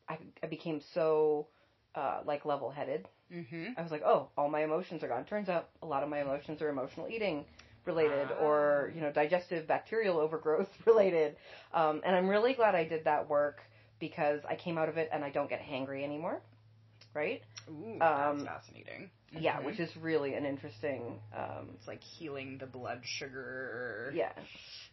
[0.08, 1.46] I, I became so,
[1.94, 3.68] uh, like level headed mm-hmm.
[3.76, 5.24] I was like, oh, all my emotions are gone.
[5.24, 7.44] Turns out a lot of my emotions are emotional eating
[7.84, 8.94] related or, Ah.
[8.94, 11.36] you know, digestive bacterial overgrowth related.
[11.74, 13.60] Um, and I'm really glad I did that work
[13.98, 16.40] because I came out of it and I don't get hangry anymore.
[17.14, 17.42] Right?
[17.68, 19.10] Ooh, Um, that's fascinating.
[19.38, 19.64] Yeah, Mhm.
[19.66, 24.12] which is really an interesting, um, it's like healing the blood sugar.
[24.14, 24.32] yeah.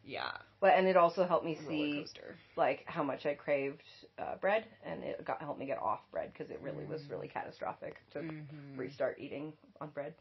[0.04, 0.32] yeah.
[0.62, 2.06] But, and it also helped me see,
[2.56, 3.82] like, how much I craved
[4.18, 7.28] uh, bread and it got, helped me get off bread because it really was really
[7.28, 8.78] catastrophic to Mhm.
[8.78, 10.14] restart eating on bread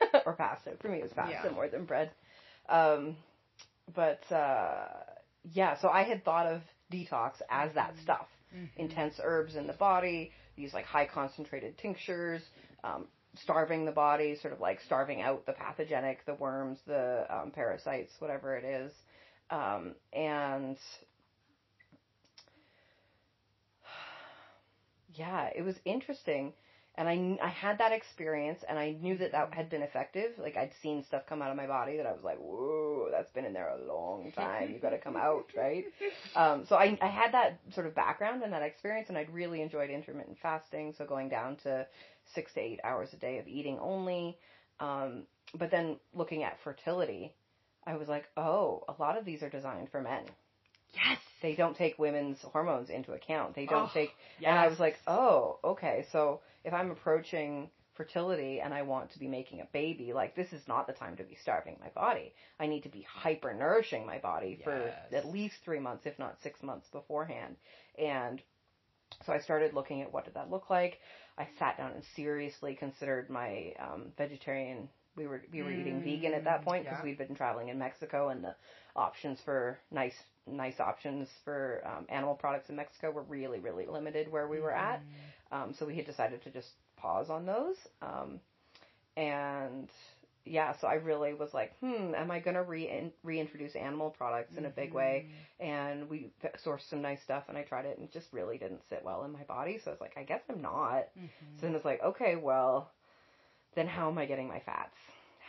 [0.26, 0.72] or pasta.
[0.80, 1.50] For me, it was pasta Yeah.
[1.52, 2.10] more than bread.
[2.68, 3.16] Um,
[3.94, 4.88] but uh,
[5.52, 6.62] yeah, so I had thought of
[6.92, 8.68] detox as that stuff: Mhm.
[8.76, 12.42] intense herbs in the body, these like high concentrated tinctures,
[12.84, 13.06] um,
[13.42, 18.12] starving the body, sort of like starving out the pathogenic, the worms, the um, parasites,
[18.18, 18.92] whatever it is,
[19.50, 20.76] um, and
[25.14, 26.52] yeah, it was interesting.
[26.96, 30.32] And I, I had that experience and I knew that that had been effective.
[30.38, 33.30] Like I'd seen stuff come out of my body that I was like, whoa, that's
[33.30, 34.70] been in there a long time.
[34.72, 35.84] You've gotta come out, right?
[36.34, 39.60] Um, so I, I had that sort of background and that experience and I'd really
[39.60, 40.94] enjoyed intermittent fasting.
[40.96, 41.86] So going down to
[42.34, 44.38] six to eight hours a day of eating only.
[44.80, 45.24] Um,
[45.54, 47.34] but then looking at fertility,
[47.86, 50.24] I was like, oh, a lot of these are designed for men.
[50.94, 51.18] Yes.
[51.40, 53.54] They don't take women's hormones into account.
[53.54, 54.50] They don't Oh, take Yes.
[54.50, 56.06] and I was like, oh, okay.
[56.12, 60.52] So if I'm approaching fertility and I want to be making a baby, like this
[60.52, 62.32] is not the time to be starving my body.
[62.58, 66.40] I need to be hyper nourishing my body for at least three months, if not
[66.42, 67.56] six months beforehand.
[67.98, 68.40] And
[69.26, 70.98] so I started looking at what did that look like.
[71.38, 74.88] I sat down and seriously considered my um, vegetarian.
[75.16, 77.04] We were we were eating vegan at that point because yeah.
[77.04, 78.54] we'd been traveling in Mexico, and the
[78.96, 80.14] options for nice
[80.46, 84.72] nice options for um, animal products in Mexico were really really limited where we were
[84.72, 85.02] at.
[85.52, 87.76] Um, so we had decided to just pause on those.
[88.00, 88.40] Um,
[89.16, 89.88] and
[90.44, 94.56] yeah, so I really was like, hmm, am I going to re- reintroduce animal products
[94.56, 95.26] in a big way?
[95.60, 96.32] And we
[96.66, 99.24] sourced some nice stuff and I tried it and it just really didn't sit well
[99.24, 99.78] in my body.
[99.84, 101.04] So I was like, I guess I'm not.
[101.60, 102.90] So then it's like, okay, well,
[103.76, 104.96] then how am I getting my fats?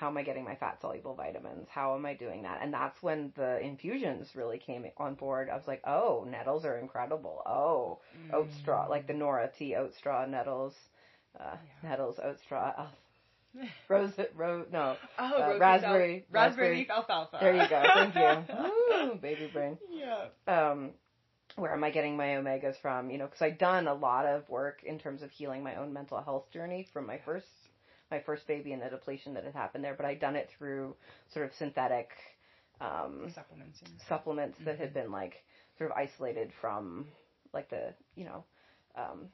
[0.04, 1.70] How am I getting my fat soluble vitamins?
[1.70, 2.60] How am I doing that?
[2.62, 5.50] And that's when the infusions really came on board.
[5.50, 7.42] I was like, oh, nettles are incredible.
[7.46, 8.00] Oh,
[8.34, 10.74] oat straw, like the Nora tea oat straw nettles,
[11.40, 17.38] uh, nettles, oat straw, oh, rose, rose, no, Oh, uh, raspberry, al- raspberry leaf alfalfa.
[17.40, 17.82] There you go.
[17.94, 18.56] Thank you.
[19.06, 19.78] Woo, baby brain.
[19.90, 20.26] Yeah.
[20.50, 20.90] Um,
[21.56, 23.10] where am I getting my omegas from?
[23.10, 25.94] You know, because I'd done a lot of work in terms of healing my own
[25.94, 27.48] mental health journey from my first
[28.14, 30.96] my first baby and the depletion that had happened there, but I'd done it through
[31.34, 32.10] sort of synthetic
[32.80, 33.82] um, Supplements.
[34.08, 35.34] Supplements that had been like
[35.78, 37.08] sort of isolated from
[37.54, 38.44] like the you know
[38.96, 39.30] um,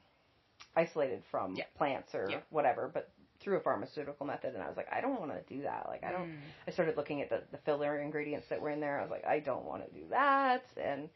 [0.76, 1.64] isolated from Yeah.
[1.76, 2.40] plants or Yeah.
[2.50, 4.54] whatever, but through a pharmaceutical method.
[4.54, 5.86] And I was like, I don't want to do that.
[5.88, 6.28] Like I don't.
[6.28, 6.38] Mm.
[6.68, 8.98] I started looking at the, the filler ingredients that were in there.
[8.98, 10.64] I was like, I don't want to do that.
[10.76, 11.08] And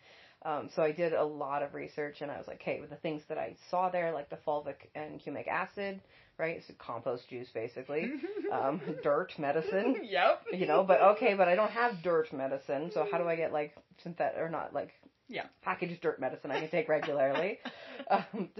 [0.44, 2.96] Um, so I did a lot of research, and I was like, okay, with the
[2.96, 6.00] things that I saw there, like the fulvic and humic acid,
[6.38, 6.62] right?
[6.68, 8.12] So compost juice, basically,
[8.52, 9.96] um, dirt medicine.
[10.04, 10.42] Yep.
[10.52, 13.52] You know, but okay, but I don't have dirt medicine, so how do I get
[13.52, 14.90] like synthetic or not like
[15.28, 15.46] Yeah.
[15.62, 17.58] packaged dirt medicine I can take regularly?
[18.10, 18.50] um,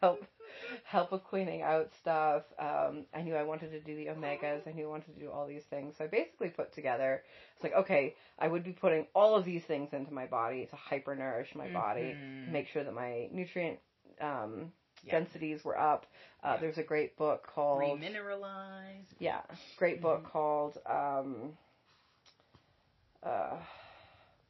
[0.00, 0.22] help
[0.84, 2.42] help with cleaning out stuff.
[2.58, 4.66] Um, I knew I wanted to do the omegas.
[4.66, 5.96] I knew I wanted to do all these things.
[5.96, 7.22] So I basically put together.
[7.54, 10.76] It's like okay, I would be putting all of these things into my body to
[10.76, 12.52] hyper nourish my body, Mhm.
[12.52, 13.78] make sure that my nutrient
[14.20, 14.72] um,
[15.04, 15.12] Yeah.
[15.12, 16.06] densities were up.
[16.42, 16.56] Uh, Yeah.
[16.60, 19.06] There's a great book called Remineralize.
[19.18, 19.42] yeah,
[19.78, 20.32] great book Mm-hmm.
[20.32, 21.56] called um
[23.22, 23.56] uh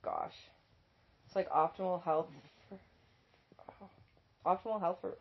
[0.03, 0.35] gosh.
[1.27, 2.29] It's like optimal health
[2.69, 2.79] for,
[4.45, 5.15] optimal health for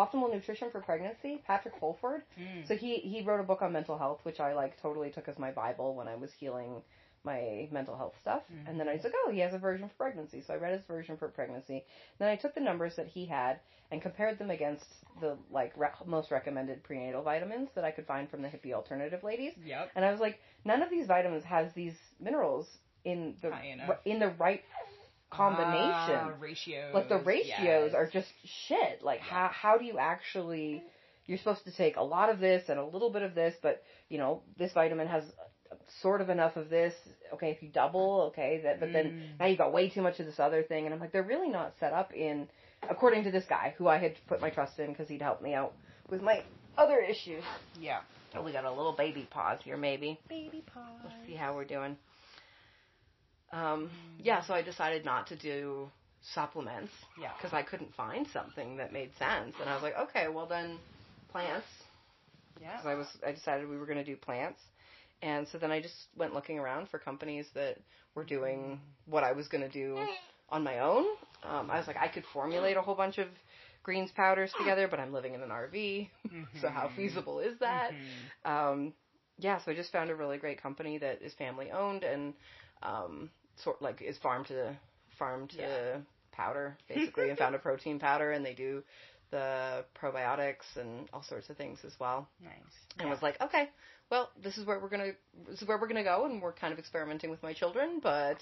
[0.00, 2.22] optimal nutrition for pregnancy, Patrick Holford.
[2.38, 2.66] Mm.
[2.66, 5.38] So he he wrote a book on mental health which I like totally took as
[5.38, 6.82] my bible when I was healing
[7.22, 8.42] my mental health stuff.
[8.66, 10.72] And then I was like, "Oh, he has a version for pregnancy." So I read
[10.72, 11.84] his version for pregnancy.
[12.18, 14.86] Then I took the numbers that he had and compared them against
[15.20, 19.22] the like re- most recommended prenatal vitamins that I could find from the hippie alternative
[19.22, 19.52] ladies.
[19.64, 19.90] Yep.
[19.96, 23.52] And I was like, none of these vitamins has these minerals in the
[24.04, 24.62] in the right
[25.30, 25.74] combination.
[25.82, 26.94] Ah, ratios.
[26.94, 27.94] like the ratios yes.
[27.94, 28.28] are just
[28.66, 29.02] shit.
[29.02, 30.82] Like how how do you actually
[31.26, 33.82] you're supposed to take a lot of this and a little bit of this, but
[34.08, 35.22] you know, this vitamin has
[36.02, 36.94] sort of enough of this.
[37.34, 39.38] Okay, if you double, okay, that but then Mm.
[39.38, 41.48] now you've got way too much of this other thing and I'm like they're really
[41.48, 42.48] not set up in
[42.88, 45.54] according to this guy who I had put my trust in because he'd helped me
[45.54, 45.72] out
[46.08, 46.42] with my
[46.76, 47.44] other issues.
[47.78, 48.00] Yeah.
[48.34, 50.18] Oh, we got a little baby pause here, maybe.
[50.28, 50.84] Baby paws.
[51.04, 51.96] Let's see how we're doing.
[53.52, 55.90] Um, yeah, so I decided not to do
[56.34, 57.32] supplements Yeah.
[57.36, 60.78] because I couldn't find something that made sense, and I was like, okay, well then,
[61.30, 61.66] plants.
[62.60, 62.76] Yeah.
[62.76, 64.60] 'Cause I was, I decided we were going to do plants,
[65.22, 67.78] and so then I just went looking around for companies that
[68.14, 69.96] were doing what I was going to do
[70.50, 71.04] on my own.
[71.42, 73.28] Um, I was like, I could formulate a whole bunch of
[73.82, 76.10] greens powders together, but I'm living in an RV,
[76.60, 77.94] so how feasible is that?
[78.44, 78.50] Mhm.
[78.50, 78.94] um,
[79.38, 82.34] yeah, so I just found a really great company that is family owned and
[82.82, 83.30] um,
[83.62, 84.76] sort like is farm to
[85.18, 85.96] farm to Yeah.
[86.32, 88.82] powder basically, and found a protein powder, and they do
[89.30, 92.28] the probiotics and all sorts of things as well.
[92.42, 92.52] Nice.
[92.98, 93.68] And was like, okay,
[94.10, 95.12] well, this is where we're gonna
[95.48, 98.38] this is where we're gonna go, and we're kind of experimenting with my children, but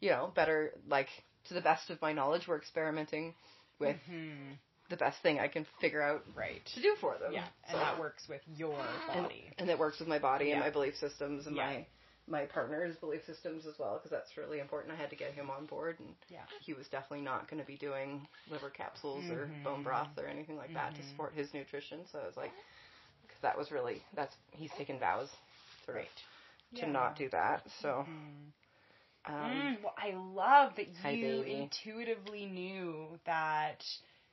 [0.00, 1.08] you know, better like
[1.48, 3.34] to the best of my knowledge, we're experimenting
[3.78, 4.52] with hmm
[4.88, 6.64] the best thing I can figure out Right.
[6.76, 7.32] to do for them.
[7.32, 8.78] Yeah, and So- that works with your
[9.12, 9.50] and, body.
[9.58, 11.66] and that works with my body and my belief systems and Yeah.
[11.66, 11.86] my
[12.28, 14.92] my partner's belief systems as well because that's really important.
[14.92, 16.44] I had to get him on board, and Yeah.
[16.60, 19.64] he was definitely not going to be doing liver capsules or Mhm.
[19.64, 21.08] bone broth or anything like that to Mhm.
[21.10, 22.00] support his nutrition.
[22.10, 22.52] So I was like,
[23.22, 25.28] because that was really that's he's taken vows
[25.84, 26.08] sort Right.
[26.74, 27.62] of to not do that.
[27.82, 28.52] So Mhm.
[29.28, 33.84] um, Mm, well, I love that you intuitively knew that,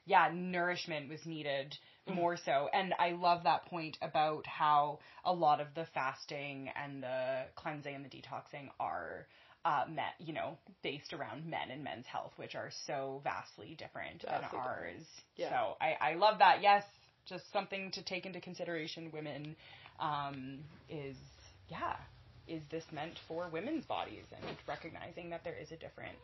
[0.06, 1.78] yeah, nourishment was needed.
[2.12, 2.70] More so.
[2.74, 7.95] And I love that point about how a lot of the fasting and the cleansing
[7.95, 9.28] and the detoxing are.
[9.66, 14.22] Uh, met, you know, based around men and men's health, which are so vastly different
[14.22, 14.68] Vastly than different.
[14.68, 15.06] ours.
[15.38, 15.49] Yeah.
[15.51, 16.62] So I, I love that.
[16.62, 16.84] Yes,
[17.26, 19.10] just something to take into consideration.
[19.14, 19.56] Women
[20.01, 21.16] um, is
[21.70, 21.95] yeah,
[22.45, 26.18] is this meant for women's bodies and recognizing that there is a difference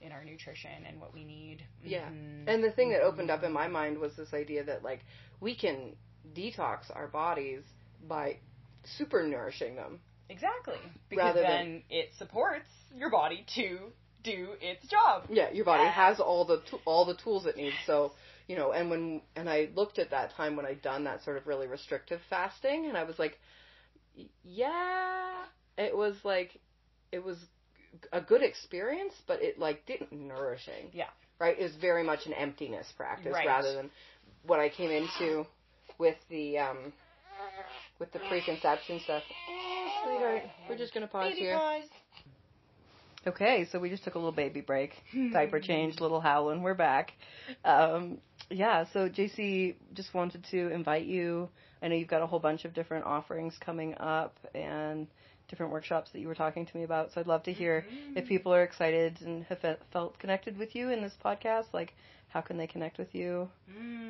[0.00, 1.64] in our nutrition and what we need.
[1.82, 2.08] Yeah.
[2.08, 2.44] Mhm.
[2.46, 5.00] And the thing that opened up in my mind was this idea that like
[5.40, 5.96] we can
[6.34, 7.62] detox our bodies
[8.06, 8.38] by
[8.84, 10.00] super nourishing them.
[10.30, 10.76] exactly
[11.08, 13.90] because Rather than- then it supports your body to
[14.22, 15.24] do its job.
[15.30, 15.90] Yeah, your body Yeah.
[15.92, 17.76] has all the to- all the tools it needs.
[17.86, 18.12] So
[18.46, 21.36] you know, and when and I looked at that time when I'd done that sort
[21.38, 23.38] of really restrictive fasting, and I was like,
[24.44, 25.44] yeah,
[25.76, 26.60] it was like
[27.12, 27.38] it was
[28.12, 30.90] a good experience, but it like didn't nourishing.
[30.92, 31.06] Yeah.
[31.38, 31.58] Right.
[31.58, 33.46] It was very much an emptiness practice Right.
[33.46, 33.90] rather than
[34.44, 35.46] what I came into
[35.98, 36.92] with the um
[37.98, 39.22] with the preconception stuff.
[39.48, 41.60] Oh, sweetheart, we're just gonna pause here.
[43.26, 44.92] Okay, so we just took a little baby break,
[45.32, 46.62] diaper change, little howling.
[46.62, 47.12] We're back.
[47.64, 48.18] Um,
[48.48, 51.48] yeah, so Jaycee just wanted to invite you.
[51.82, 55.08] I know you've got a whole bunch of different offerings coming up and
[55.48, 57.12] different workshops that you were talking to me about.
[57.12, 58.28] So I'd love to hear if mm-hmm.
[58.28, 61.94] people are excited and have felt connected with you in this podcast, like
[62.28, 63.48] how can they connect with you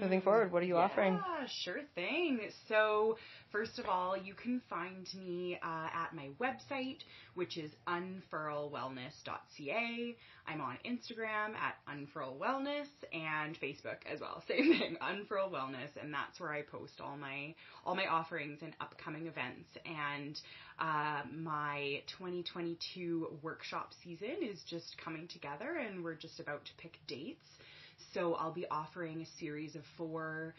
[0.01, 0.53] moving forward?
[0.53, 1.19] What are you yeah, offering?
[1.47, 2.41] Sure thing.
[2.69, 3.16] So,
[3.51, 6.99] first of all, you can find me uh, at my website,
[7.35, 10.16] which is unfurlwellness.ca.
[10.49, 14.43] I'm on Instagram at unfurlwellness and Facebook as well.
[14.49, 17.55] Same thing, unfurl wellness, and that's where I post all my
[17.85, 19.69] all my offerings and upcoming events.
[19.85, 20.41] And
[20.79, 26.99] uh, my 2022 workshop season is just coming together, and we're just about to pick
[27.07, 27.45] dates.
[28.15, 30.55] So I'll be offering a series of four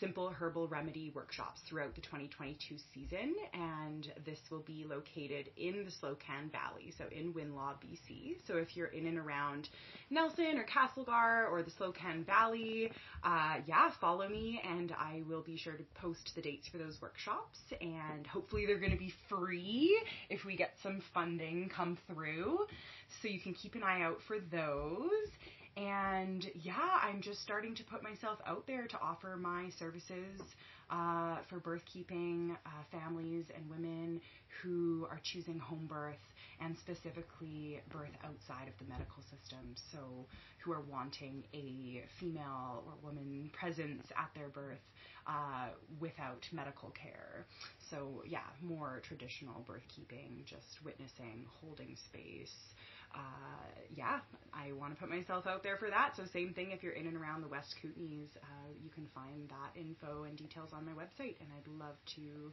[0.00, 5.90] simple herbal remedy workshops throughout the 2022 season, and this will be located in the
[5.90, 8.36] Slocan Valley, so in Winlaw, BC.
[8.46, 9.68] So if you're in and around
[10.10, 12.90] Nelson or Castlegar or the Slocan Valley,
[13.22, 16.98] uh, yeah, follow me, and I will be sure to post the dates for those
[17.00, 17.58] workshops.
[17.80, 22.66] And hopefully they're going to be free if we get some funding come through.
[23.22, 25.30] So you can keep an eye out for those.
[25.76, 30.40] And yeah, I'm just starting to put myself out there to offer my services
[30.88, 34.20] uh, for birth keeping uh, families and women
[34.62, 39.74] who are choosing home birth and specifically birth outside of the medical system.
[39.74, 40.26] So,
[40.58, 44.80] who are wanting a female or woman presence at their birth
[45.26, 45.68] uh,
[45.98, 47.46] without medical care.
[47.78, 52.74] So, yeah, more traditional birth keeping, just witnessing, holding space
[53.14, 54.20] uh, yeah,
[54.52, 56.12] I want to put myself out there for that.
[56.16, 59.48] So same thing if you're in and around the West Kootenays, uh, you can find
[59.48, 62.52] that info and details on my website, and I'd love to.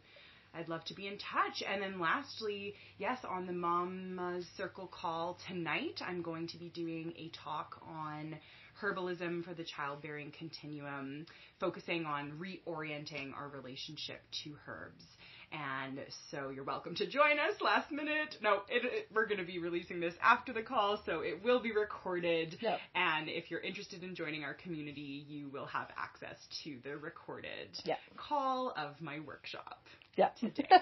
[0.53, 1.63] I'd love to be in touch.
[1.65, 7.13] And then lastly, yes, on the Mama's Circle call tonight, I'm going to be doing
[7.15, 8.35] a talk on
[8.81, 11.25] herbalism for the childbearing continuum,
[11.59, 15.05] focusing on reorienting our relationship to herbs.
[15.51, 15.99] And
[16.31, 18.37] so you're welcome to join us last minute.
[18.41, 21.59] No, it, it, we're going to be releasing this after the call, so it will
[21.61, 22.57] be recorded.
[22.61, 22.79] Yep.
[22.95, 27.69] And if you're interested in joining our community, you will have access to the recorded
[27.83, 27.95] Yeah.
[28.15, 29.81] call of my workshop
[30.15, 30.29] Yeah.
[30.39, 30.67] today.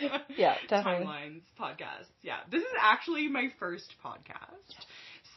[0.36, 1.06] Yeah, definitely.
[1.06, 2.06] Timelines podcast.
[2.22, 4.74] Yeah, this is actually my first podcast.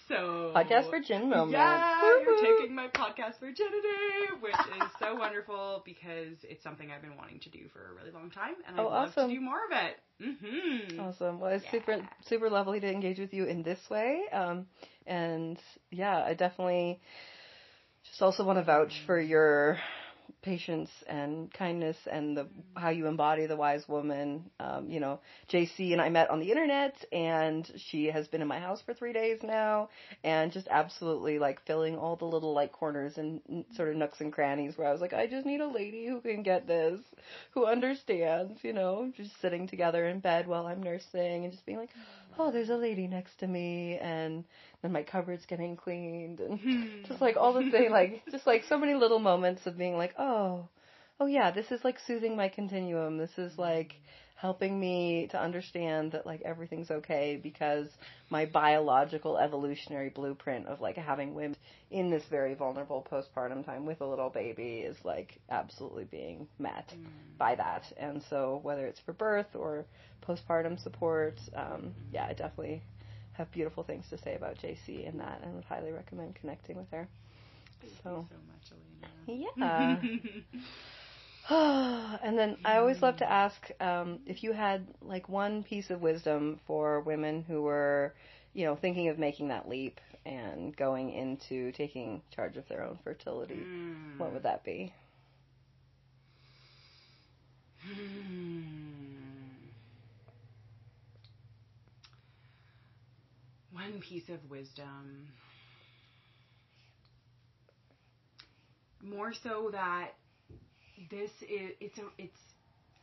[0.07, 1.51] So Podcast for Gin Moment.
[1.51, 2.31] Yeah, Woo-hoo.
[2.31, 7.39] you're taking my podcast virginity, which is so wonderful because it's something I've been wanting
[7.41, 9.29] to do for a really long time, and I'd Oh, love awesome.
[9.29, 9.99] to do more of it.
[10.23, 10.99] Mm-hmm.
[10.99, 11.39] Awesome.
[11.39, 11.71] Well, it's Yeah.
[11.71, 14.21] super super lovely to engage with you in this way.
[14.31, 14.67] Um,
[15.07, 15.57] and
[15.91, 16.99] yeah, I definitely
[18.09, 19.77] just also want to vouch for your
[20.43, 24.43] patience and kindness and the how you embody the wise woman.
[24.59, 25.19] Um, you know,
[25.51, 28.93] Jaycee and I met on the internet, and she has been in my house for
[28.93, 29.89] three days now,
[30.23, 33.41] and just absolutely like filling all the little like corners and
[33.75, 36.21] sort of nooks and crannies where I was like, I just need a lady who
[36.21, 36.99] can get this,
[37.51, 38.59] who understands.
[38.63, 41.91] You know, just sitting together in bed while I'm nursing and just being like,
[42.39, 44.43] oh, there's a lady next to me, and
[44.81, 47.07] then my cupboard's getting cleaned, and mm-hmm.
[47.07, 50.13] just like all the thing, like just like so many little moments of being like,
[50.17, 50.67] oh,
[51.19, 53.17] oh yeah, this is like soothing my continuum.
[53.17, 53.95] This is like
[54.35, 57.87] helping me to understand that like everything's okay because
[58.29, 61.55] my biological evolutionary blueprint of like having women
[61.91, 66.93] in this very vulnerable postpartum time with a little baby is like absolutely being met
[67.37, 67.83] by that.
[67.97, 69.85] And so whether it's for birth or
[70.27, 72.81] postpartum support, um, yeah, I definitely
[73.33, 76.89] have beautiful things to say about Jaycee in that and would highly recommend connecting with
[76.91, 77.07] her.
[77.81, 79.97] Thank So- you so much, Yeah.
[81.49, 86.01] And then I always love to ask um, if you had like one piece of
[86.01, 88.13] wisdom for women who were,
[88.53, 92.97] you know, thinking of making that leap and going into taking charge of their own
[93.03, 93.55] fertility.
[93.55, 94.17] Mm.
[94.17, 94.93] What would that be?
[97.85, 98.73] Hmm.
[103.73, 105.27] One piece of wisdom.
[109.01, 110.13] More so that
[111.09, 112.39] this is it's a it's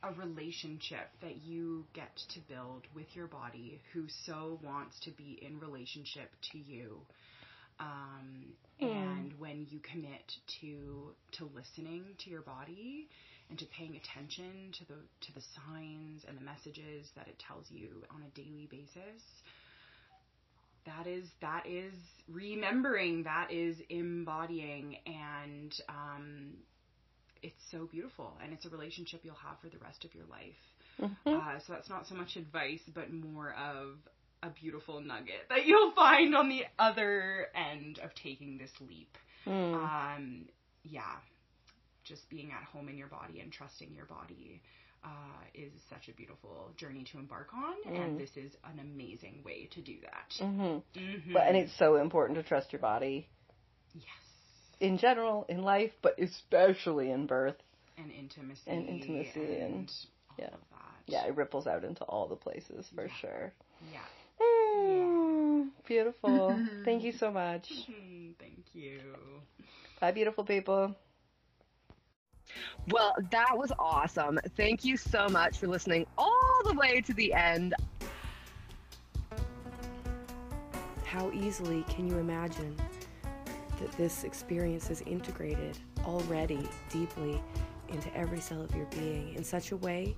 [0.03, 5.39] a relationship that you get to build with your body who so wants to be
[5.43, 7.01] in relationship to you.
[7.79, 13.09] Um, and when you commit to to listening to your body
[13.51, 14.95] and to paying attention to the
[15.27, 19.23] to the signs and the messages that it tells you on a daily basis
[20.87, 21.93] that is that is
[22.29, 26.55] remembering that is embodying and um,
[27.43, 30.61] it's so beautiful and it's a relationship you'll have for the rest of your life
[31.27, 33.97] uh, so that's not so much advice but more of
[34.43, 39.17] a beautiful nugget that you'll find on the other end of taking this leap
[39.47, 39.73] Mm.
[39.75, 40.49] um,
[40.85, 41.17] yeah,
[42.05, 44.61] just being at home in your body and trusting your body
[45.03, 45.09] uh,
[45.55, 48.05] is such a beautiful journey to embark on, Mm.
[48.05, 50.45] and this is an amazing way to do that.
[50.47, 51.33] hmm Mhm.
[51.33, 53.29] But and it's so important to trust your body
[53.95, 54.05] yes,
[54.81, 57.57] in general in life, but especially in birth.
[57.99, 59.93] and intimacy, And intimacy and-
[60.31, 60.47] all yeah.
[60.47, 61.03] of that.
[61.07, 63.15] Yeah, it ripples out into all the places for Yeah.
[63.15, 63.53] sure.
[63.93, 64.01] yeah.
[64.41, 66.59] Mm, beautiful.
[66.85, 67.69] Thank you so much.
[68.39, 69.01] Thank you.
[70.01, 70.95] Bye, beautiful people.
[72.89, 74.41] Well, that was awesome.
[74.57, 77.75] Thank you so much for listening all the way to the end.
[81.05, 82.75] How easily can you imagine
[83.81, 87.43] that this experience is integrated already deeply
[87.89, 90.15] into every cell of your being in such a way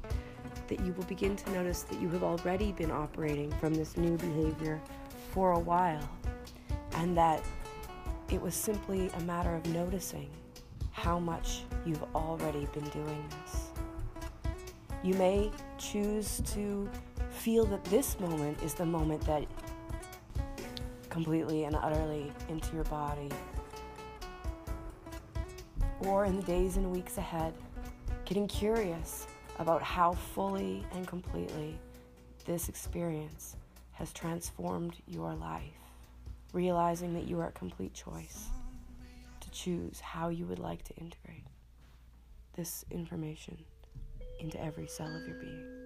[0.69, 4.17] that you will begin to notice that you have already been operating from this new
[4.19, 4.81] behavior
[5.33, 6.09] for a while
[6.97, 7.43] and that
[8.31, 10.29] it was simply a matter of noticing
[10.91, 13.71] how much you've already been doing this.
[15.03, 16.89] You may choose to
[17.31, 19.45] feel that this moment is the moment that
[21.13, 23.29] completely and utterly into your body.
[26.01, 27.53] Or in the days and weeks ahead,
[28.25, 29.27] getting curious
[29.59, 31.79] about how fully and completely
[32.47, 33.57] this experience
[33.93, 35.63] has transformed your life,
[36.55, 38.49] realizing that you are a complete choice
[39.41, 41.45] to choose how you would like to integrate
[42.57, 43.59] this information
[44.41, 45.82] into every cell of your being.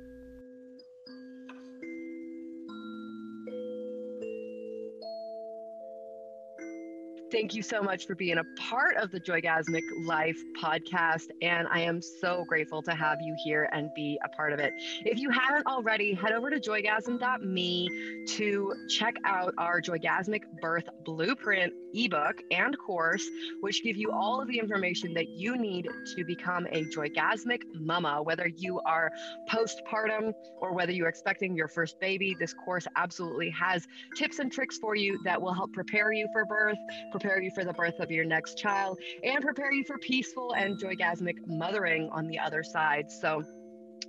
[7.32, 11.26] Thank you so much for being a part of the Joygasmic Life podcast.
[11.42, 14.72] And I am so grateful to have you here and be a part of it.
[15.04, 21.72] If you haven't already, head over to joygasm.me to check out our Joygasmic Birth Blueprint
[21.94, 23.26] ebook and course,
[23.60, 28.22] which give you all of the information that you need to become a Joygasmic mama,
[28.22, 29.10] whether you are
[29.50, 32.36] postpartum or whether you're expecting your first baby.
[32.38, 36.44] This course absolutely has tips and tricks for you that will help prepare you for
[36.44, 36.78] birth
[37.18, 40.78] prepare you for the birth of your next child, and prepare you for peaceful and
[40.78, 43.10] joygasmic mothering on the other side.
[43.10, 43.42] So,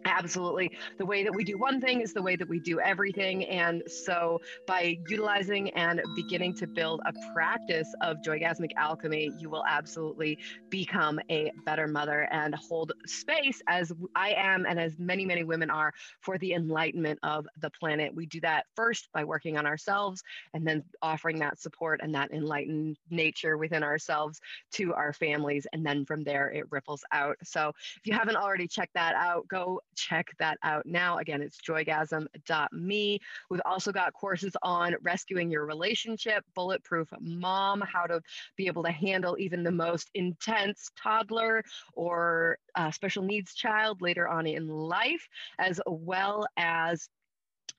[0.07, 0.71] absolutely.
[0.97, 3.45] The way that we do one thing is the way that we do everything.
[3.45, 9.63] And so by utilizing and beginning to build a practice of joygasmic alchemy you will
[9.67, 10.37] absolutely
[10.69, 15.69] become a better mother and hold space as i am and as many many women
[15.69, 18.13] are for the enlightenment of the planet.
[18.13, 22.31] We do that first by working on ourselves and then offering that support and that
[22.31, 24.39] enlightened nature within ourselves
[24.73, 25.67] to our families.
[25.73, 27.37] And then from there it ripples out.
[27.43, 31.17] So if you haven't already checked that out go check that out now.
[31.17, 33.19] Again, it's joygasm.me.
[33.49, 38.21] We've also got courses on rescuing your relationship, bulletproof mom, how to
[38.55, 44.27] be able to handle even the most intense toddler or uh, special needs child later
[44.27, 45.27] on in life,
[45.59, 47.09] as well as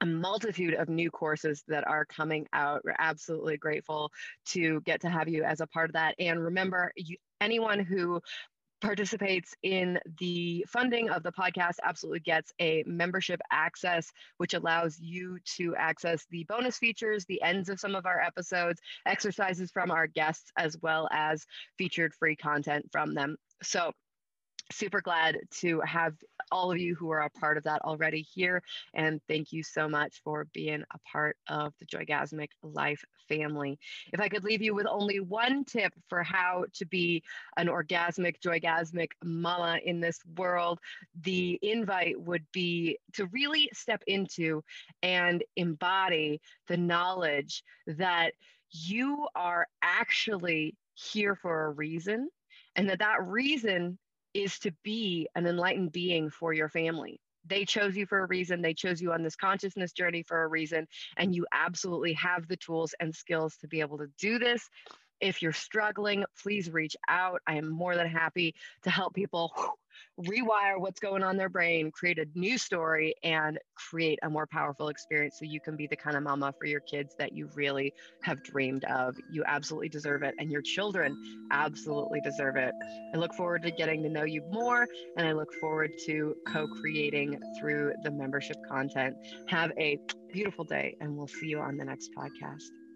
[0.00, 2.82] a multitude of new courses that are coming out.
[2.84, 4.10] We're absolutely grateful
[4.46, 6.14] to get to have you as a part of that.
[6.18, 8.20] And remember, you, anyone who
[8.80, 15.38] participates in the funding of the podcast absolutely gets a membership access which allows you
[15.44, 20.06] to access the bonus features the ends of some of our episodes exercises from our
[20.06, 21.44] guests as well as
[21.76, 23.36] featured free content from them.
[23.62, 23.92] So
[24.70, 26.14] super glad to have
[26.50, 28.62] all of you who are a part of that already here.
[28.94, 33.78] And thank you so much for being a part of the Joygasmic Life family.
[34.12, 37.22] If I could leave you with only one tip for how to be
[37.56, 40.78] an orgasmic, joygasmic mama in this world,
[41.22, 44.62] the invite would be to really step into
[45.02, 48.32] and embody the knowledge that
[48.70, 52.28] you are actually here for a reason
[52.76, 53.98] and that that reason
[54.34, 57.20] is to be an enlightened being for your family.
[57.46, 58.60] They chose you for a reason.
[58.60, 60.86] They chose you on this consciousness journey for a reason.
[61.16, 64.68] And you absolutely have the tools and skills to be able to do this.
[65.20, 67.40] If you're struggling, please reach out.
[67.46, 69.52] I am more than happy to help people
[70.20, 74.46] rewire what's going on in their brain, create a new story, and create a more
[74.46, 77.48] powerful experience so you can be the kind of mama for your kids that you
[77.54, 77.92] really
[78.22, 79.16] have dreamed of.
[79.32, 81.16] You absolutely deserve it, and your children
[81.50, 82.74] absolutely deserve it.
[83.14, 86.66] I look forward to getting to know you more, and I look forward to co
[86.68, 89.16] creating through the membership content.
[89.48, 89.98] Have a
[90.32, 92.87] beautiful day, and we'll see you on the next podcast.